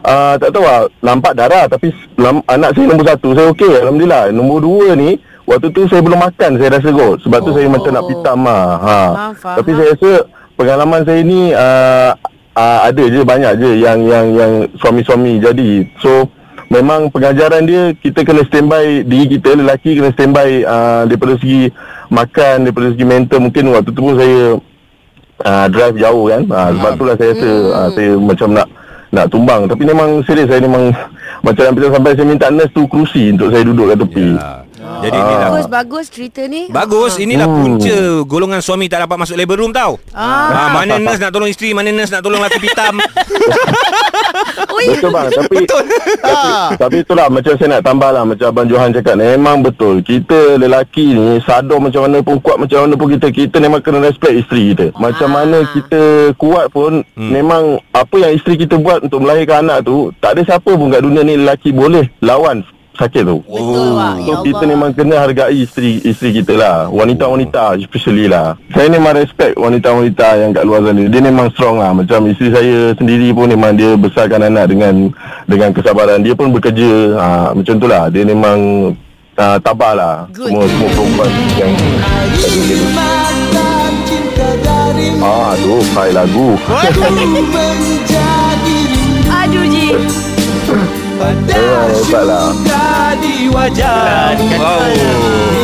ah, 0.07 0.35
tak 0.39 0.55
tahu 0.55 0.63
lah 0.63 0.87
nampak 1.03 1.35
darah 1.35 1.67
tapi 1.67 1.91
lam, 2.15 2.39
anak 2.47 2.79
saya 2.79 2.85
nombor 2.87 3.07
satu 3.11 3.29
saya 3.35 3.47
okey 3.53 3.73
alhamdulillah. 3.83 4.31
Nombor 4.31 4.59
dua 4.63 4.95
ni 4.95 5.19
waktu 5.45 5.69
tu 5.75 5.85
saya 5.91 6.01
belum 6.01 6.21
makan 6.23 6.51
saya 6.59 6.71
rasa 6.79 6.89
kot. 6.95 7.17
Sebab 7.27 7.39
tu 7.43 7.51
saya 7.53 7.67
macam 7.67 7.91
nak 7.91 8.07
pitam 8.07 8.39
lah. 8.47 8.65
Ha. 8.79 8.99
Faham, 9.13 9.33
faham. 9.35 9.57
Tapi 9.61 9.71
saya 9.75 9.89
rasa 9.93 10.11
pengalaman 10.55 11.01
saya 11.03 11.21
ni 11.27 11.41
ah, 11.53 12.11
ah, 12.55 12.79
ada 12.87 13.05
je 13.05 13.21
banyak 13.27 13.53
je 13.59 13.71
yang 13.83 13.99
yang 14.07 14.27
yang 14.33 14.53
suami-suami 14.79 15.43
jadi. 15.43 15.85
So 15.99 16.31
memang 16.71 17.11
pengajaran 17.15 17.63
dia 17.67 17.95
kita 17.95 18.27
kena 18.27 18.43
standby 18.47 19.07
diri 19.07 19.39
kita 19.39 19.55
lelaki 19.55 19.99
kena 19.99 20.11
standby 20.15 20.67
uh, 20.67 21.07
daripada 21.07 21.39
segi 21.39 21.71
makan 22.11 22.67
daripada 22.67 22.91
segi 22.91 23.07
mental 23.07 23.39
mungkin 23.39 23.71
waktu 23.71 23.91
tu 23.95 24.01
pun 24.03 24.15
saya 24.19 24.59
uh, 25.45 25.67
drive 25.69 25.97
jauh 25.99 26.25
kan? 26.31 26.43
Uh, 26.49 26.71
sebab 26.79 26.91
itulah 26.97 27.15
saya 27.19 27.31
rasa 27.35 27.51
uh, 27.75 27.89
saya 27.93 28.11
macam 28.17 28.49
nak 28.55 28.67
nak 29.13 29.27
tumbang. 29.29 29.63
Tapi 29.69 29.83
memang 29.85 30.09
serius 30.25 30.49
saya 30.49 30.61
memang 30.63 30.95
macam 31.45 31.63
hampir 31.69 31.91
sampai 31.93 32.13
saya 32.17 32.27
minta 32.27 32.49
nurse 32.49 32.73
tu 32.73 32.83
kerusi 32.89 33.35
untuk 33.35 33.53
saya 33.53 33.63
duduk 33.67 33.87
kat 33.93 33.99
tepi 34.03 34.29
Ya. 34.87 35.11
Jadi 35.11 35.17
inilah 35.19 35.49
Bagus, 35.51 35.67
bagus 35.67 36.07
cerita 36.09 36.43
ni. 36.47 36.63
Bagus, 36.71 37.13
inilah 37.19 37.47
Hmm. 37.47 37.59
punca 37.63 37.99
golongan 38.27 38.61
suami 38.63 38.87
tak 38.87 39.07
dapat 39.07 39.17
masuk 39.19 39.37
labor 39.37 39.59
room 39.59 39.73
tau. 39.75 39.99
Ah. 40.15 40.73
mana 40.73 40.99
nurse 40.99 41.21
nak 41.21 41.33
tolong 41.35 41.51
isteri, 41.51 41.75
mana 41.75 41.91
nurse 41.91 42.13
nak 42.15 42.23
tolong 42.23 42.41
lelaki 42.41 42.59
pitam. 42.63 42.95
Betul 44.77 45.11
bang 45.11 45.29
Tapi 45.33 45.57
Betul. 45.65 45.85
tapi, 46.21 46.51
tapi 46.77 46.97
itulah 47.03 47.27
Macam 47.33 47.53
saya 47.57 47.69
nak 47.79 47.83
tambah 47.83 48.11
lah 48.13 48.23
Macam 48.23 48.47
Abang 48.53 48.69
Johan 48.69 48.91
cakap 48.93 49.17
Memang 49.19 49.65
betul 49.65 50.05
Kita 50.05 50.61
lelaki 50.61 51.17
ni 51.17 51.41
Sadar 51.43 51.81
macam 51.81 52.07
mana 52.07 52.21
pun 52.21 52.37
Kuat 52.45 52.61
macam 52.61 52.85
mana 52.87 52.95
pun 52.95 53.09
kita 53.11 53.33
Kita 53.33 53.57
memang 53.59 53.81
kena 53.81 54.05
respect 54.05 54.47
isteri 54.47 54.77
kita 54.77 54.87
Macam 55.01 55.29
mana 55.33 55.65
kita 55.73 56.33
Kuat 56.37 56.71
pun 56.71 57.03
hmm. 57.03 57.31
Memang 57.33 57.81
Apa 57.97 58.17
yang 58.21 58.33
isteri 58.37 58.61
kita 58.61 58.77
buat 58.79 59.03
Untuk 59.07 59.25
melahirkan 59.25 59.67
anak 59.67 59.89
tu 59.89 60.13
Tak 60.21 60.37
ada 60.37 60.43
siapa 60.45 60.71
pun 60.71 60.93
kat 60.93 61.03
dunia 61.03 61.25
ni 61.25 61.41
Lelaki 61.41 61.73
boleh 61.73 62.07
Lawan 62.21 62.63
sakit 62.97 63.23
tu. 63.23 63.39
Betul, 63.45 63.89
Wak. 63.95 64.15
So 64.17 64.27
Ya 64.27 64.35
kita 64.43 64.57
Allah. 64.59 64.73
memang 64.73 64.91
kena 64.97 65.17
hargai 65.21 65.57
isteri 65.63 66.01
isteri 66.03 66.31
kita 66.43 66.55
lah. 66.57 66.77
Wanita-wanita 66.91 67.77
especially 67.79 68.27
lah. 68.27 68.57
Saya 68.73 68.89
memang 68.89 69.15
respect 69.15 69.55
wanita-wanita 69.55 70.27
yang 70.41 70.51
kat 70.57 70.65
luar 70.65 70.81
sana. 70.83 71.05
Dia 71.07 71.21
memang 71.21 71.47
strong 71.53 71.77
lah. 71.79 71.93
Macam 71.93 72.27
isteri 72.27 72.49
saya 72.51 72.77
sendiri 72.97 73.31
pun 73.37 73.47
memang 73.53 73.77
dia 73.77 73.95
besarkan 73.95 74.49
anak 74.49 74.73
dengan 74.73 75.13
Dengan 75.47 75.71
kesabaran. 75.71 76.25
Dia 76.27 76.35
pun 76.35 76.51
bekerja 76.51 76.91
ha, 77.15 77.27
Macam 77.55 77.75
tu 77.79 77.87
lah. 77.87 78.11
Dia 78.11 78.27
memang 78.27 78.91
uh, 79.39 79.59
tabah 79.63 79.93
lah. 79.95 80.17
Good. 80.33 80.51
Semua 80.51 80.65
semua 80.67 80.89
perempuan 80.91 81.31
yang 81.61 81.73
Ah, 85.17 85.57
aduh, 85.57 85.83
baik 85.97 86.13
lagu. 86.13 86.55
Aduh, 89.27 89.65
Ji. 89.67 89.97
Eh, 91.57 92.76
hebat 93.19 93.73
lah. 93.75 94.37
Wow. 94.57 94.89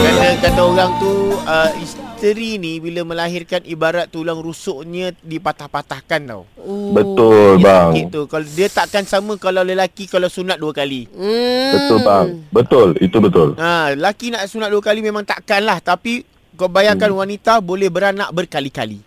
Kata, 0.03 0.27
kata 0.41 0.61
orang 0.63 0.91
tu 0.97 1.13
uh, 1.39 1.71
Isteri 1.77 2.57
ni 2.57 2.79
bila 2.79 3.03
melahirkan 3.05 3.63
Ibarat 3.63 4.09
tulang 4.09 4.39
rusuknya 4.39 5.13
Dipatah-patahkan 5.19 6.21
tau 6.25 6.43
Oh. 6.57 6.95
Betul, 6.95 7.59
Dia 7.59 7.65
bang. 7.65 7.91
sakit 7.91 8.05
tu 8.09 8.23
Kalau 8.25 8.47
dia 8.47 8.69
takkan 8.69 9.05
sama 9.05 9.35
Kalau 9.35 9.61
lelaki 9.61 10.07
Kalau 10.07 10.27
sunat 10.27 10.57
dua 10.57 10.71
kali 10.71 11.11
Hmm. 11.11 11.71
Betul, 11.73 11.99
bang. 12.01 12.27
Betul, 12.49 12.89
itu 12.99 13.19
betul. 13.19 13.49
Ha, 13.57 13.93
lelaki 13.93 14.31
nak 14.31 14.47
sunat 14.47 14.69
dua 14.69 14.79
kali 14.81 15.01
memang 15.01 15.23
takkan 15.23 15.61
lah 15.61 15.79
Tapi 15.79 16.23
kau 16.53 16.69
bayangkan 16.69 17.09
hmm. 17.09 17.19
wanita 17.19 17.59
boleh 17.59 17.89
beranak 17.89 18.31
berkali-kali 18.31 19.03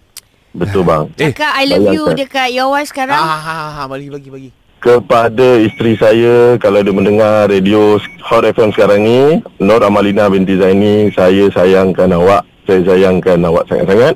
Betul, 0.51 0.83
bang. 0.83 1.07
Eh, 1.15 1.31
Cakap 1.31 1.51
I 1.53 1.63
love 1.65 1.83
you 1.85 2.03
bayangkan. 2.05 2.15
dekat 2.17 2.47
your 2.49 2.69
wife 2.69 2.83
Ha, 2.85 2.91
sekarang. 2.91 3.15
ha, 3.17 3.35
ha, 3.37 3.55
ha, 3.73 3.81
bagi, 3.85 4.07
bagi, 4.09 4.29
bagi 4.29 4.49
kepada 4.85 5.57
isteri 5.57 5.97
saya 5.97 6.61
kalau 6.61 6.85
dia 6.85 6.93
mendengar 6.93 7.49
radio 7.49 7.97
Hot 8.21 8.45
FM 8.45 8.69
sekarang 8.69 9.01
ni 9.01 9.41
Nur 9.57 9.81
Amalina 9.81 10.29
binti 10.29 10.53
Zaini 10.61 11.09
saya 11.09 11.49
sayangkan 11.49 12.13
awak 12.13 12.45
saya 12.69 12.85
sayangkan 12.85 13.41
awak 13.49 13.65
sangat-sangat. 13.65 14.13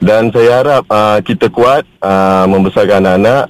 Dan 0.00 0.32
saya 0.32 0.64
harap 0.64 0.88
uh, 0.88 1.20
kita 1.20 1.52
kuat 1.52 1.84
uh, 2.00 2.48
membesarkan 2.48 3.04
anak-anak. 3.04 3.44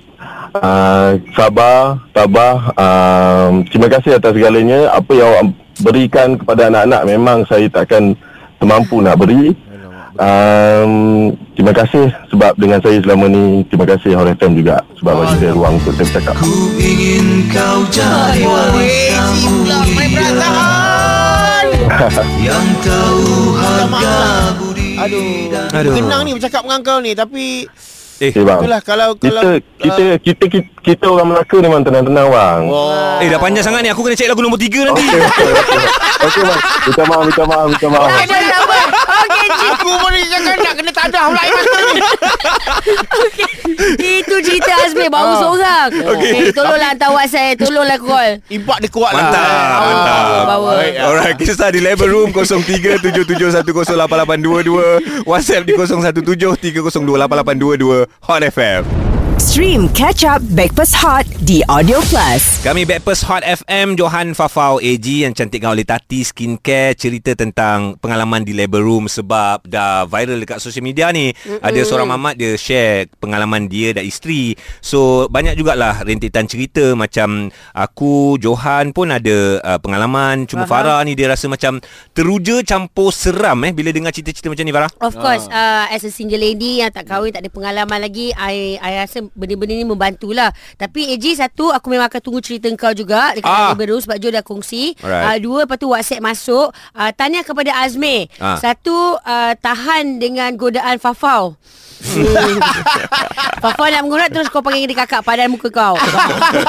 Uh, 0.51 1.15
sabar 1.39 2.03
tabah 2.11 2.75
uh, 2.75 3.63
terima 3.71 3.87
kasih 3.87 4.19
atas 4.19 4.35
segalanya. 4.35 4.91
Apa 4.91 5.13
yang 5.15 5.31
awak 5.31 5.47
berikan 5.87 6.35
kepada 6.35 6.67
anak-anak 6.67 7.03
memang 7.07 7.39
saya 7.47 7.71
takkan 7.71 8.19
termampu 8.59 8.99
nak 8.99 9.23
beri 9.23 9.55
Um, 10.21 11.33
terima 11.57 11.73
kasih 11.73 12.13
sebab 12.29 12.53
dengan 12.61 12.77
saya 12.85 13.01
selama 13.01 13.25
ni 13.25 13.65
terima 13.73 13.89
kasih 13.89 14.13
Hot 14.21 14.29
FM 14.37 14.53
juga 14.53 14.85
sebab 15.01 15.17
bagi 15.17 15.41
saya 15.41 15.57
ruang 15.57 15.81
untuk 15.81 15.97
saya 15.97 16.07
bercakap. 16.13 16.37
Aduh, 25.01 25.49
Aduh. 25.73 25.93
Kenang 25.97 26.29
ni 26.29 26.37
bercakap 26.37 26.61
dengan 26.69 26.81
kau 26.85 27.01
ni 27.01 27.17
Tapi 27.17 27.65
eh, 28.21 28.29
Okay 28.29 28.45
bang. 28.45 28.61
Itulah 28.61 28.81
kalau 28.85 29.17
Kita 29.17 29.33
kalau 29.33 29.43
kita, 29.81 30.05
kita 30.21 30.45
kita 30.53 30.69
kita 30.85 31.05
orang 31.09 31.33
Melaka 31.33 31.57
memang 31.65 31.81
tenang-tenang 31.81 32.29
bang. 32.29 32.61
Oh. 32.69 33.25
eh 33.25 33.29
dah 33.33 33.41
panjang 33.41 33.65
sangat 33.65 33.81
ni 33.81 33.89
aku 33.89 34.05
kena 34.05 34.13
cek 34.13 34.29
lagu 34.29 34.45
nombor 34.45 34.61
3 34.61 34.69
nanti. 34.93 35.05
Okey 35.09 35.21
okey 35.25 35.49
okey. 35.49 35.81
Okey 36.29 36.43
bang. 36.45 36.61
Minta 36.85 37.03
maaf 37.09 37.23
minta 37.25 37.43
maaf 37.49 37.67
minta 37.73 37.87
maaf 37.89 38.09
dah 38.13 38.41
sabar. 38.53 38.85
Okey, 39.25 39.49
Ji. 39.57 39.70
Aku 39.81 39.91
pun 39.97 40.11
ni 40.13 40.21
jangan 40.29 40.57
nak 40.57 40.75
kena 40.77 40.93
tadah 40.93 41.23
pula 41.27 41.43
ni. 41.43 41.51
Itu 44.21 44.35
cerita 44.41 44.73
Azmi 44.85 45.07
baru 45.09 45.31
Ah. 45.31 45.39
seorang. 45.41 45.89
Okey. 46.13 46.31
Eh, 46.31 46.53
tolonglah 46.53 46.89
hantar 46.93 47.11
WhatsApp, 47.11 47.57
tolonglah 47.59 47.97
call. 47.97 48.39
Impak 48.49 48.77
dia 48.79 48.89
kuat 48.89 49.11
lah. 49.11 49.23
Mantap, 49.23 49.41
Ah, 49.41 49.81
mantap. 49.81 50.61
Baik, 50.61 50.95
ah. 50.95 51.07
Alright, 51.09 51.35
kisah 51.35 51.71
di 51.71 51.81
labor 51.81 52.07
room 52.07 52.31
0377108822, 52.31 55.01
WhatsApp 55.25 55.65
di 55.65 55.73
0173028822, 55.75 58.07
Hot 58.21 58.43
FM. 58.43 59.10
Stream 59.41 59.89
Catch 59.97 60.29
Up 60.29 60.45
Backpass 60.53 60.93
Hot 61.01 61.25
di 61.49 61.65
Audio 61.65 62.05
Plus. 62.13 62.61
Kami 62.61 62.85
Backpast 62.85 63.25
Hot 63.25 63.41
FM 63.41 63.97
Johan 63.97 64.37
Fafau 64.37 64.77
AG 64.85 65.09
yang 65.09 65.33
cantikkan 65.33 65.73
oleh 65.73 65.89
Tati 65.89 66.21
Skincare 66.21 66.93
cerita 66.93 67.33
tentang 67.33 67.97
pengalaman 68.05 68.45
di 68.45 68.53
labor 68.53 68.85
room 68.85 69.09
sebab 69.09 69.65
dah 69.65 70.05
viral 70.05 70.45
dekat 70.45 70.61
social 70.61 70.85
media 70.85 71.09
ni. 71.09 71.33
Mm-mm. 71.33 71.57
Ada 71.65 71.89
seorang 71.89 72.13
mamat 72.13 72.37
dia 72.37 72.53
share 72.61 73.09
pengalaman 73.17 73.65
dia 73.65 73.97
dan 73.97 74.05
isteri. 74.05 74.53
So 74.85 75.25
banyak 75.33 75.57
jugalah 75.57 76.05
rentetan 76.05 76.45
cerita 76.45 76.93
macam 76.93 77.49
aku 77.73 78.37
Johan 78.37 78.93
pun 78.93 79.09
ada 79.09 79.57
uh, 79.65 79.81
pengalaman 79.81 80.45
cuma 80.45 80.69
Faham. 80.69 81.01
Farah 81.01 81.01
ni 81.09 81.17
dia 81.17 81.33
rasa 81.33 81.49
macam 81.49 81.81
teruja 82.13 82.61
campur 82.61 83.09
seram 83.09 83.57
eh 83.65 83.73
bila 83.73 83.89
dengar 83.89 84.13
cerita-cerita 84.13 84.53
macam 84.53 84.69
ni 84.69 84.75
Farah. 84.77 84.93
Of 85.01 85.17
course, 85.17 85.49
uh, 85.49 85.89
as 85.89 86.05
a 86.05 86.13
single 86.13 86.45
lady 86.45 86.85
yang 86.85 86.93
tak 86.93 87.09
kahwin, 87.09 87.33
tak 87.33 87.41
ada 87.41 87.49
pengalaman 87.49 88.05
lagi, 88.05 88.37
I 88.37 88.77
I 88.77 89.01
rasa 89.01 89.31
benda-benda 89.41 89.73
ni 89.73 89.89
membantulah. 89.89 90.53
Tapi 90.77 91.17
AJ 91.17 91.41
satu 91.41 91.73
aku 91.73 91.89
memang 91.89 92.13
akan 92.13 92.21
tunggu 92.21 92.45
cerita 92.45 92.69
kau 92.77 92.93
juga 92.93 93.33
dekat 93.33 93.49
Ah. 93.49 93.73
baru 93.73 93.97
sebab 93.97 94.21
Jo 94.21 94.29
dah 94.29 94.45
kongsi. 94.45 94.93
Alright. 95.01 95.25
Uh, 95.25 95.37
dua 95.41 95.59
lepas 95.65 95.81
tu 95.81 95.89
WhatsApp 95.89 96.21
masuk. 96.21 96.69
Uh, 96.93 97.11
tanya 97.17 97.41
kepada 97.41 97.73
Azmi. 97.81 98.29
Ah. 98.37 98.61
Satu 98.61 99.17
uh, 99.17 99.53
tahan 99.57 100.21
dengan 100.21 100.53
godaan 100.55 101.01
Fafau. 101.01 101.57
Fafau 103.63 103.87
nak 103.87 104.03
mengurat 104.03 104.29
terus 104.29 104.49
kau 104.49 104.65
panggil 104.65 104.89
dia 104.89 105.05
kakak 105.05 105.21
padan 105.21 105.53
muka 105.53 105.69
kau. 105.69 105.95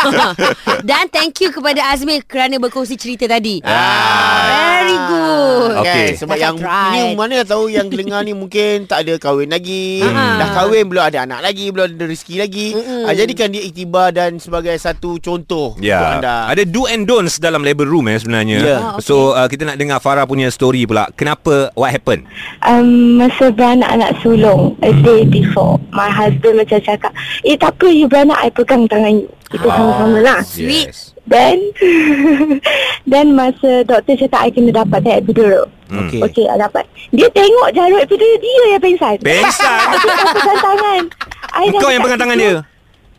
Dan 0.90 1.08
thank 1.08 1.40
you 1.40 1.50
kepada 1.50 1.94
Azmi 1.94 2.20
kerana 2.24 2.60
berkongsi 2.60 3.00
cerita 3.00 3.26
tadi. 3.26 3.64
Ah. 3.64 4.82
Very 4.82 4.98
good. 4.98 5.72
Okey. 5.82 5.88
Kan? 5.88 6.20
Sebab 6.20 6.36
yang 6.36 6.58
ni 6.92 7.02
mana 7.16 7.46
tahu 7.46 7.72
yang 7.72 7.88
dengar 7.88 8.26
ni 8.26 8.36
mungkin 8.36 8.86
tak 8.86 9.08
ada 9.08 9.16
kahwin 9.16 9.52
lagi. 9.52 10.04
Ah. 10.04 10.42
Dah 10.42 10.50
kahwin 10.54 10.90
belum 10.90 11.04
ada 11.06 11.24
anak 11.24 11.40
lagi, 11.42 11.72
belum 11.72 11.96
ada 11.96 12.06
rezeki 12.06 12.36
lagi. 12.42 12.68
Ah, 13.08 13.14
jadikan 13.16 13.54
dia 13.54 13.64
iktibar 13.64 14.12
dan 14.12 14.36
sebagai 14.38 14.76
satu 14.76 15.18
contoh 15.18 15.42
untuk 15.42 15.84
Ya, 15.84 16.22
anda. 16.22 16.48
ada 16.48 16.64
do 16.64 16.86
and 16.86 17.08
don'ts 17.08 17.42
dalam 17.42 17.64
labor 17.64 17.88
room 17.88 18.08
eh 18.12 18.20
sebenarnya. 18.20 18.58
Ya. 18.60 18.78
Ah, 18.78 18.82
okey. 18.98 19.06
So 19.06 19.34
uh, 19.34 19.48
kita 19.48 19.64
nak 19.68 19.78
dengar 19.80 19.98
Farah 20.00 20.28
punya 20.28 20.52
story 20.52 20.84
pula. 20.86 21.08
Kenapa? 21.16 21.72
What 21.74 21.92
happened? 21.92 22.28
um, 22.64 23.18
masa 23.18 23.50
beranak 23.52 23.90
anak 23.90 24.12
sulung 24.22 24.76
a 24.82 24.92
day 25.22 25.46
before 25.46 25.78
my 25.92 26.10
husband 26.10 26.58
macam 26.58 26.82
cakap 26.82 27.13
eh 27.44 27.54
tak 27.54 27.78
apa 27.78 27.88
you 27.88 28.10
beranak 28.10 28.42
I 28.42 28.50
pegang 28.50 28.90
tangan 28.90 29.22
you 29.22 29.30
kita 29.48 29.68
sama-sama 29.68 30.18
lah 30.20 30.40
Sweet. 30.42 30.90
Yes. 30.90 31.13
then 31.28 31.60
then 33.12 33.36
masa 33.36 33.84
doktor 33.84 34.18
cakap 34.18 34.42
I 34.42 34.50
kena 34.50 34.74
dapat 34.74 35.06
tarik 35.06 35.22
epidural 35.24 35.70
Hmm. 35.92 36.08
Okey. 36.08 36.24
okay 36.24 36.46
I 36.48 36.56
dapat 36.56 36.88
dia 37.12 37.28
tengok 37.30 37.75
jarum 37.75 38.00
epidural 38.00 38.40
dia 38.40 38.63
yang 38.72 38.80
pengsan 38.80 39.20
Pengsan? 39.20 39.80
Tak 39.92 40.32
pegang 40.32 40.60
tangan 40.63 41.01
I 41.51 41.68
dah 41.68 41.80
Kau 41.84 41.92
yang 41.92 42.00
pegang 42.00 42.16
tangan 42.16 42.38
dia? 42.40 42.63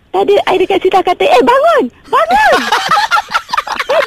Tadi 0.08 0.34
I 0.40 0.56
dekat 0.56 0.80
situ 0.80 0.96
kata 0.96 1.20
Eh 1.20 1.42
bangun 1.44 1.92
Bangun 2.08 2.56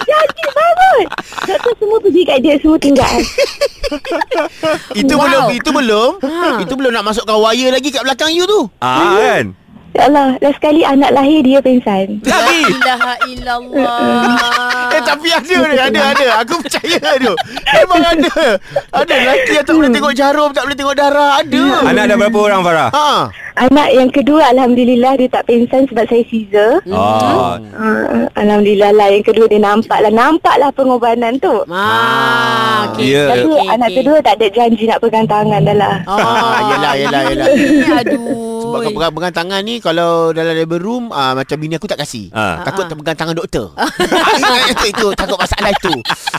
Janji 0.01 0.45
bangun 0.47 1.03
Doktor 1.45 1.73
semua 1.77 1.97
pergi 1.99 2.21
kat 2.23 2.37
dia 2.39 2.55
Semua 2.57 2.77
tinggal. 2.77 3.15
Itu 4.95 5.13
Wow. 5.13 5.23
belum 5.23 5.43
itu 5.53 5.69
belum 5.69 6.11
Ha. 6.19 6.57
itu 6.59 6.73
belum 6.73 6.91
nak 6.91 7.05
masukkan 7.05 7.37
wire 7.37 7.69
lagi 7.69 7.87
kat 7.87 8.01
belakang 8.01 8.31
you 8.31 8.43
tu. 8.43 8.65
Ah 8.79 9.13
kan? 9.15 9.53
Ya 9.93 10.11
Allah 10.11 10.35
Last 10.37 10.59
kali 10.59 10.81
anak 10.81 11.07
lahir 11.09 11.39
dia 11.39 11.61
pengsan 11.61 12.19
La 12.25 12.35
Lagi. 12.35 12.61
ilaha 12.67 13.13
illallah. 13.23 14.91
Eh 14.91 15.01
tapi 15.01 15.27
ada 15.29 15.45
dia 15.45 15.83
ada 15.85 16.01
ada. 16.11 16.27
Aku 16.41 16.59
percaya 16.59 16.99
tu. 17.15 17.33
Memang 17.71 18.01
ada. 18.03 18.35
Ada 18.91 19.13
lelaki 19.15 19.51
yang 19.53 19.63
tak 19.63 19.73
boleh 19.73 19.89
tengok 19.89 20.13
jarum, 20.13 20.49
tak 20.49 20.63
boleh 20.65 20.75
tengok 20.75 20.95
darah. 20.95 21.31
Ada. 21.39 21.63
Anak 21.85 22.03
ada 22.03 22.15
berapa 22.17 22.39
orang 22.41 22.61
Farah? 22.61 22.89
Ha. 22.91 23.07
Anak 23.57 23.87
yang 23.89 24.09
kedua 24.09 24.43
Alhamdulillah 24.47 25.15
Dia 25.15 25.29
tak 25.29 25.43
pengsan 25.45 25.87
Sebab 25.87 26.03
saya 26.05 26.23
Caesar 26.23 26.71
Ah. 26.87 27.55
uh, 27.55 28.27
Alhamdulillah 28.35 28.91
lah 28.91 29.07
Yang 29.09 29.31
kedua 29.31 29.47
dia 29.47 29.59
nampak 29.59 29.97
lah 29.97 30.11
Nampak 30.11 30.55
lah 30.57 30.69
pengorbanan 30.69 31.39
tu 31.39 31.63
Ah, 31.65 32.91
okey. 32.91 33.09
Ya. 33.09 33.23
Tapi 33.29 33.47
okey, 33.49 33.67
anak 33.69 33.89
okey. 33.89 33.97
kedua 33.97 34.17
tak 34.19 34.33
ada 34.35 34.47
janji 34.49 34.83
Nak 34.85 34.99
pegang 34.99 35.23
tangan 35.25 35.61
dah 35.61 35.75
lah 35.75 35.95
Oh, 36.03 36.17
Ah, 36.17 36.59
yelah, 36.67 36.93
yelah, 36.95 37.21
yelah. 37.25 37.47
Aduh. 37.99 38.54
Sebab 38.75 38.83
kau 38.83 38.93
pegang-pegang 38.93 39.33
tangan 39.33 39.61
ni 39.61 39.75
Kalau 39.79 40.11
dalam 40.29 40.53
labor 40.53 40.77
room 40.77 41.09
ah, 41.09 41.33
Macam 41.33 41.55
bini 41.55 41.75
aku 41.75 41.87
tak 41.87 41.97
kasih 41.97 42.29
Ah. 42.29 42.61
Takut 42.61 42.85
terpegang 42.85 43.15
tangan 43.15 43.33
doktor 43.33 43.71
itu, 44.71 44.85
itu 44.85 45.07
Takut 45.15 45.35
masalah 45.35 45.71
itu 45.77 45.93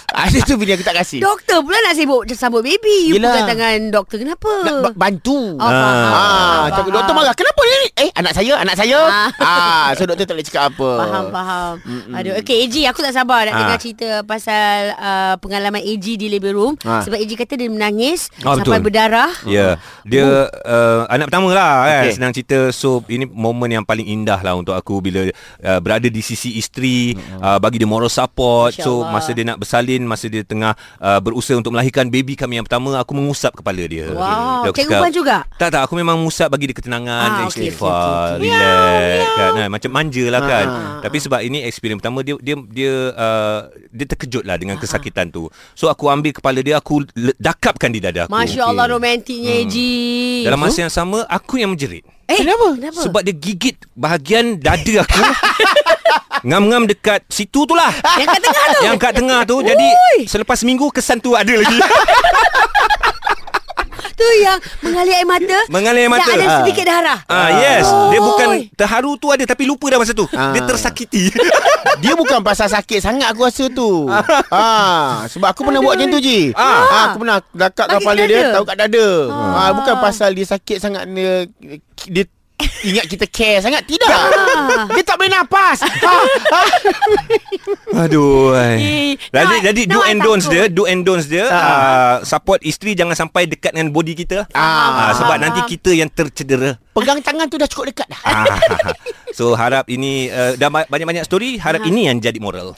Ada 0.09 0.39
tu 0.43 0.55
bini 0.55 0.73
aku 0.73 0.85
tak 0.85 0.97
kasih 0.97 1.21
Doktor 1.21 1.61
pula 1.61 1.79
nak 1.81 1.95
sibuk 1.95 2.23
sambut 2.37 2.61
baby. 2.61 3.09
You 3.09 3.17
Yelah. 3.17 3.33
pegang 3.33 3.49
tangan 3.51 3.79
doktor. 3.89 4.17
Kenapa? 4.19 4.51
Nak 4.61 4.75
ba- 4.83 4.97
bantu 4.99 5.57
Oh, 5.57 5.65
faham. 5.65 6.13
Ah, 6.13 6.65
doktor 6.85 7.13
marah. 7.13 7.33
Kenapa 7.33 7.61
ni? 7.63 7.77
Eh, 7.97 8.11
anak 8.13 8.33
saya, 8.33 8.55
anak 8.59 8.77
saya. 8.77 9.01
Ah. 9.41 9.89
So 9.95 10.05
doktor 10.05 10.25
tak 10.25 10.37
boleh 10.37 10.45
cakap 10.45 10.63
apa. 10.69 10.91
Faham, 11.01 11.25
faham. 11.31 11.73
Aduh, 12.13 12.33
okay 12.37 12.63
AG 12.63 12.77
aku 12.87 13.01
tak 13.01 13.15
sabar 13.15 13.45
nak 13.45 13.53
Ah. 13.53 13.59
dengar 13.59 13.79
cerita 13.79 14.09
pasal 14.23 14.93
uh, 14.95 15.35
pengalaman 15.39 15.81
AG 15.81 16.07
di 16.07 16.27
labor 16.29 16.53
room. 16.53 16.75
Ah. 16.83 17.01
Sebab 17.01 17.17
AG 17.17 17.33
kata 17.33 17.57
dia 17.57 17.69
menangis 17.69 18.29
Ah, 18.41 18.53
sampai 18.55 18.77
betul. 18.77 18.85
berdarah. 18.85 19.33
Ya, 19.45 19.81
dia 20.03 20.27
uh, 20.51 21.09
anak 21.09 21.29
pertama 21.29 21.49
lah 21.51 21.73
kan. 21.83 22.05
Okey. 22.05 22.13
Okay. 22.13 22.26
Senang 22.27 22.43
cerita. 22.43 22.59
So 22.75 23.07
ini 23.07 23.23
momen 23.23 23.71
yang 23.71 23.87
paling 23.87 24.03
indah 24.03 24.43
lah 24.43 24.59
untuk 24.59 24.75
aku 24.75 24.99
bila 24.99 25.31
uh, 25.31 25.79
berada 25.79 26.11
di 26.11 26.19
sisi 26.19 26.59
isteri, 26.59 27.15
uh, 27.39 27.63
bagi 27.63 27.79
dia 27.79 27.87
moral 27.87 28.11
support. 28.11 28.75
Masya 28.75 28.83
So 28.83 29.07
Allah. 29.07 29.15
masa 29.15 29.31
dia 29.31 29.47
nak 29.47 29.63
bersalin, 29.63 30.03
masa 30.03 30.27
dia 30.27 30.43
tengah 30.43 30.75
uh, 30.99 31.23
berusaha 31.23 31.55
untuk 31.55 31.71
melahirkan 31.71 32.11
baby 32.11 32.35
kami 32.35 32.59
yang 32.59 32.67
pertama, 32.67 32.99
aku 32.99 33.15
mengusap 33.15 33.63
kepala 33.63 33.79
dia. 33.87 34.11
Wow, 34.11 34.75
cikgu 34.75 34.99
Wan 34.99 35.15
juga? 35.15 35.47
Tak 35.55 35.71
tak, 35.71 35.87
aku 35.87 35.95
memang 35.95 36.19
mengusap 36.19 36.51
bagi 36.51 36.67
dia 36.67 36.75
ketenangan, 36.75 37.07
Ah, 37.07 37.31
ah, 37.31 37.47
okey, 37.47 37.71
istighfar, 37.71 38.43
okey, 38.43 38.51
okey, 38.51 38.51
relax 38.51 39.27
kan. 39.39 39.51
Nah, 39.55 39.69
macam 39.71 39.91
manja 39.95 40.25
lah 40.27 40.43
kan. 40.43 40.67
Ah. 40.67 40.99
Tapi 41.07 41.17
sebab 41.23 41.41
ini 41.47 41.63
experience 41.63 42.03
pertama 42.03 42.27
dia 42.27 42.35
dia 42.43 42.59
dia 42.75 42.93
uh, 43.15 43.71
dia 43.95 44.07
terkejut 44.11 44.43
lah 44.43 44.59
dengan 44.59 44.83
kesakitan 44.83 45.31
tu. 45.31 45.47
So 45.79 45.87
aku 45.87 46.11
ambil 46.11 46.35
kepala 46.35 46.59
dia, 46.59 46.83
aku 46.83 47.07
dakapkan 47.39 47.95
di 47.95 48.03
dada 48.03 48.27
aku. 48.27 48.35
Masya 48.35 48.67
Allah 48.67 48.91
romantiknya 48.91 49.63
AG. 49.63 49.77
Dalam 50.43 50.59
masa 50.59 50.83
yang 50.83 50.91
sama 50.91 51.23
Aku 51.31 51.61
yang 51.61 51.71
menjerit 51.71 52.16
eh, 52.25 52.39
Kenapa? 52.39 52.67
Kenapa? 52.75 53.01
Sebab 53.01 53.21
dia 53.21 53.33
gigit 53.33 53.77
Bahagian 53.93 54.57
dada 54.57 54.95
aku 55.01 55.21
Ngam-ngam 56.47 56.85
dekat 56.85 57.25
Situ 57.27 57.63
tu 57.63 57.73
lah 57.73 57.91
Yang 58.17 58.29
kat 58.29 58.41
tengah 58.43 58.65
tu. 58.67 58.83
Yang 58.83 58.97
kat 58.97 59.13
tengah 59.13 59.41
tu 59.43 59.57
Jadi 59.61 59.89
Selepas 60.25 60.57
seminggu 60.57 60.89
Kesan 60.89 61.19
tu 61.19 61.33
ada 61.33 61.51
lagi 61.51 61.79
tu 64.17 64.25
yang 64.41 64.57
mengalir 64.81 65.13
air 65.15 65.29
mata. 65.29 65.59
Mengalir 65.69 66.01
air 66.01 66.11
mata. 66.11 66.25
Dan 66.25 66.41
ada 66.41 66.49
Ah. 66.49 66.59
sedikit 66.59 66.85
darah. 66.89 67.19
Ah 67.29 67.53
yes 67.53 67.85
Dia 67.85 68.17
Oi. 68.17 68.25
bukan 68.25 68.49
Terharu 68.73 69.13
tu 69.21 69.29
ada 69.29 69.45
Tapi 69.45 69.69
lupa 69.69 69.93
dah 69.93 70.01
masa 70.01 70.17
tu 70.17 70.25
Ah. 70.33 70.57
Dia 70.57 70.65
tersakiti 70.65 71.29
Dia 72.03 72.17
bukan 72.17 72.41
pasal 72.41 72.69
sakit 72.71 72.97
sangat 72.99 73.29
aku 73.29 73.45
rasa 73.45 73.69
tu. 73.69 74.09
ah, 74.51 75.25
sebab 75.29 75.49
aku 75.49 75.65
pernah 75.65 75.81
buat 75.81 75.97
macam 75.97 76.09
tu 76.11 76.21
je. 76.23 76.49
Ah. 76.53 77.09
aku 77.09 77.25
pernah 77.25 77.45
Bagi 77.45 77.77
kepala 77.77 78.23
dia, 78.25 78.41
tahu 78.53 78.65
kat 78.65 78.77
dada. 78.79 79.09
Ah. 79.29 79.71
bukan 79.75 79.95
pasal 79.99 80.33
dia 80.33 80.47
sakit 80.47 80.77
sangat 80.79 81.05
dia 81.07 81.45
dia 82.09 82.25
ingat 82.83 83.05
kita 83.05 83.27
care 83.27 83.61
sangat 83.61 83.85
tidak. 83.85 84.09
Dia 84.89 85.03
tak 85.03 85.17
boleh 85.17 85.29
nafas. 85.31 85.85
ah. 85.85 86.25
Aduh 87.99 88.53
Eh, 88.53 89.17
Jadi, 89.29 89.55
nak- 89.55 89.65
jadi 89.65 89.81
nak 89.83 89.93
do 89.93 90.01
and 90.03 90.19
don'ts 90.19 90.47
dia 90.47 90.65
Do 90.67 90.83
and 90.85 91.01
don'ts 91.03 91.27
dia 91.27 91.47
uh, 91.47 92.15
Support 92.23 92.61
isteri 92.63 92.93
Jangan 92.93 93.15
sampai 93.15 93.45
dekat 93.47 93.73
dengan 93.73 93.89
body 93.91 94.13
kita 94.15 94.45
Ah. 94.51 95.09
Ah, 95.09 95.11
Sebab 95.15 95.29
Faham. 95.31 95.43
nanti 95.43 95.61
kita 95.67 95.91
yang 95.93 96.09
tercedera 96.09 96.77
Pegang 96.93 97.21
tangan 97.21 97.47
tu 97.47 97.57
dah 97.57 97.67
cukup 97.67 97.93
dekat 97.93 98.07
dah. 98.07 98.21
Ah, 98.23 98.45
So 99.33 99.53
harap 99.53 99.87
ini 99.87 100.29
uh, 100.29 100.57
Dah 100.57 100.69
ba- 100.69 100.87
banyak-banyak 100.87 101.25
story 101.25 101.57
Harap 101.57 101.83
ini 101.83 102.07
yang 102.07 102.19
jadi 102.19 102.37
moral 102.37 102.73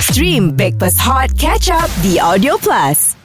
Stream 0.00 0.52
Breakfast 0.52 0.98
Hot 1.00 1.30
Catch 1.34 1.70
Up 1.70 1.86
di 2.00 2.18
Audio 2.18 2.58
Plus. 2.58 3.19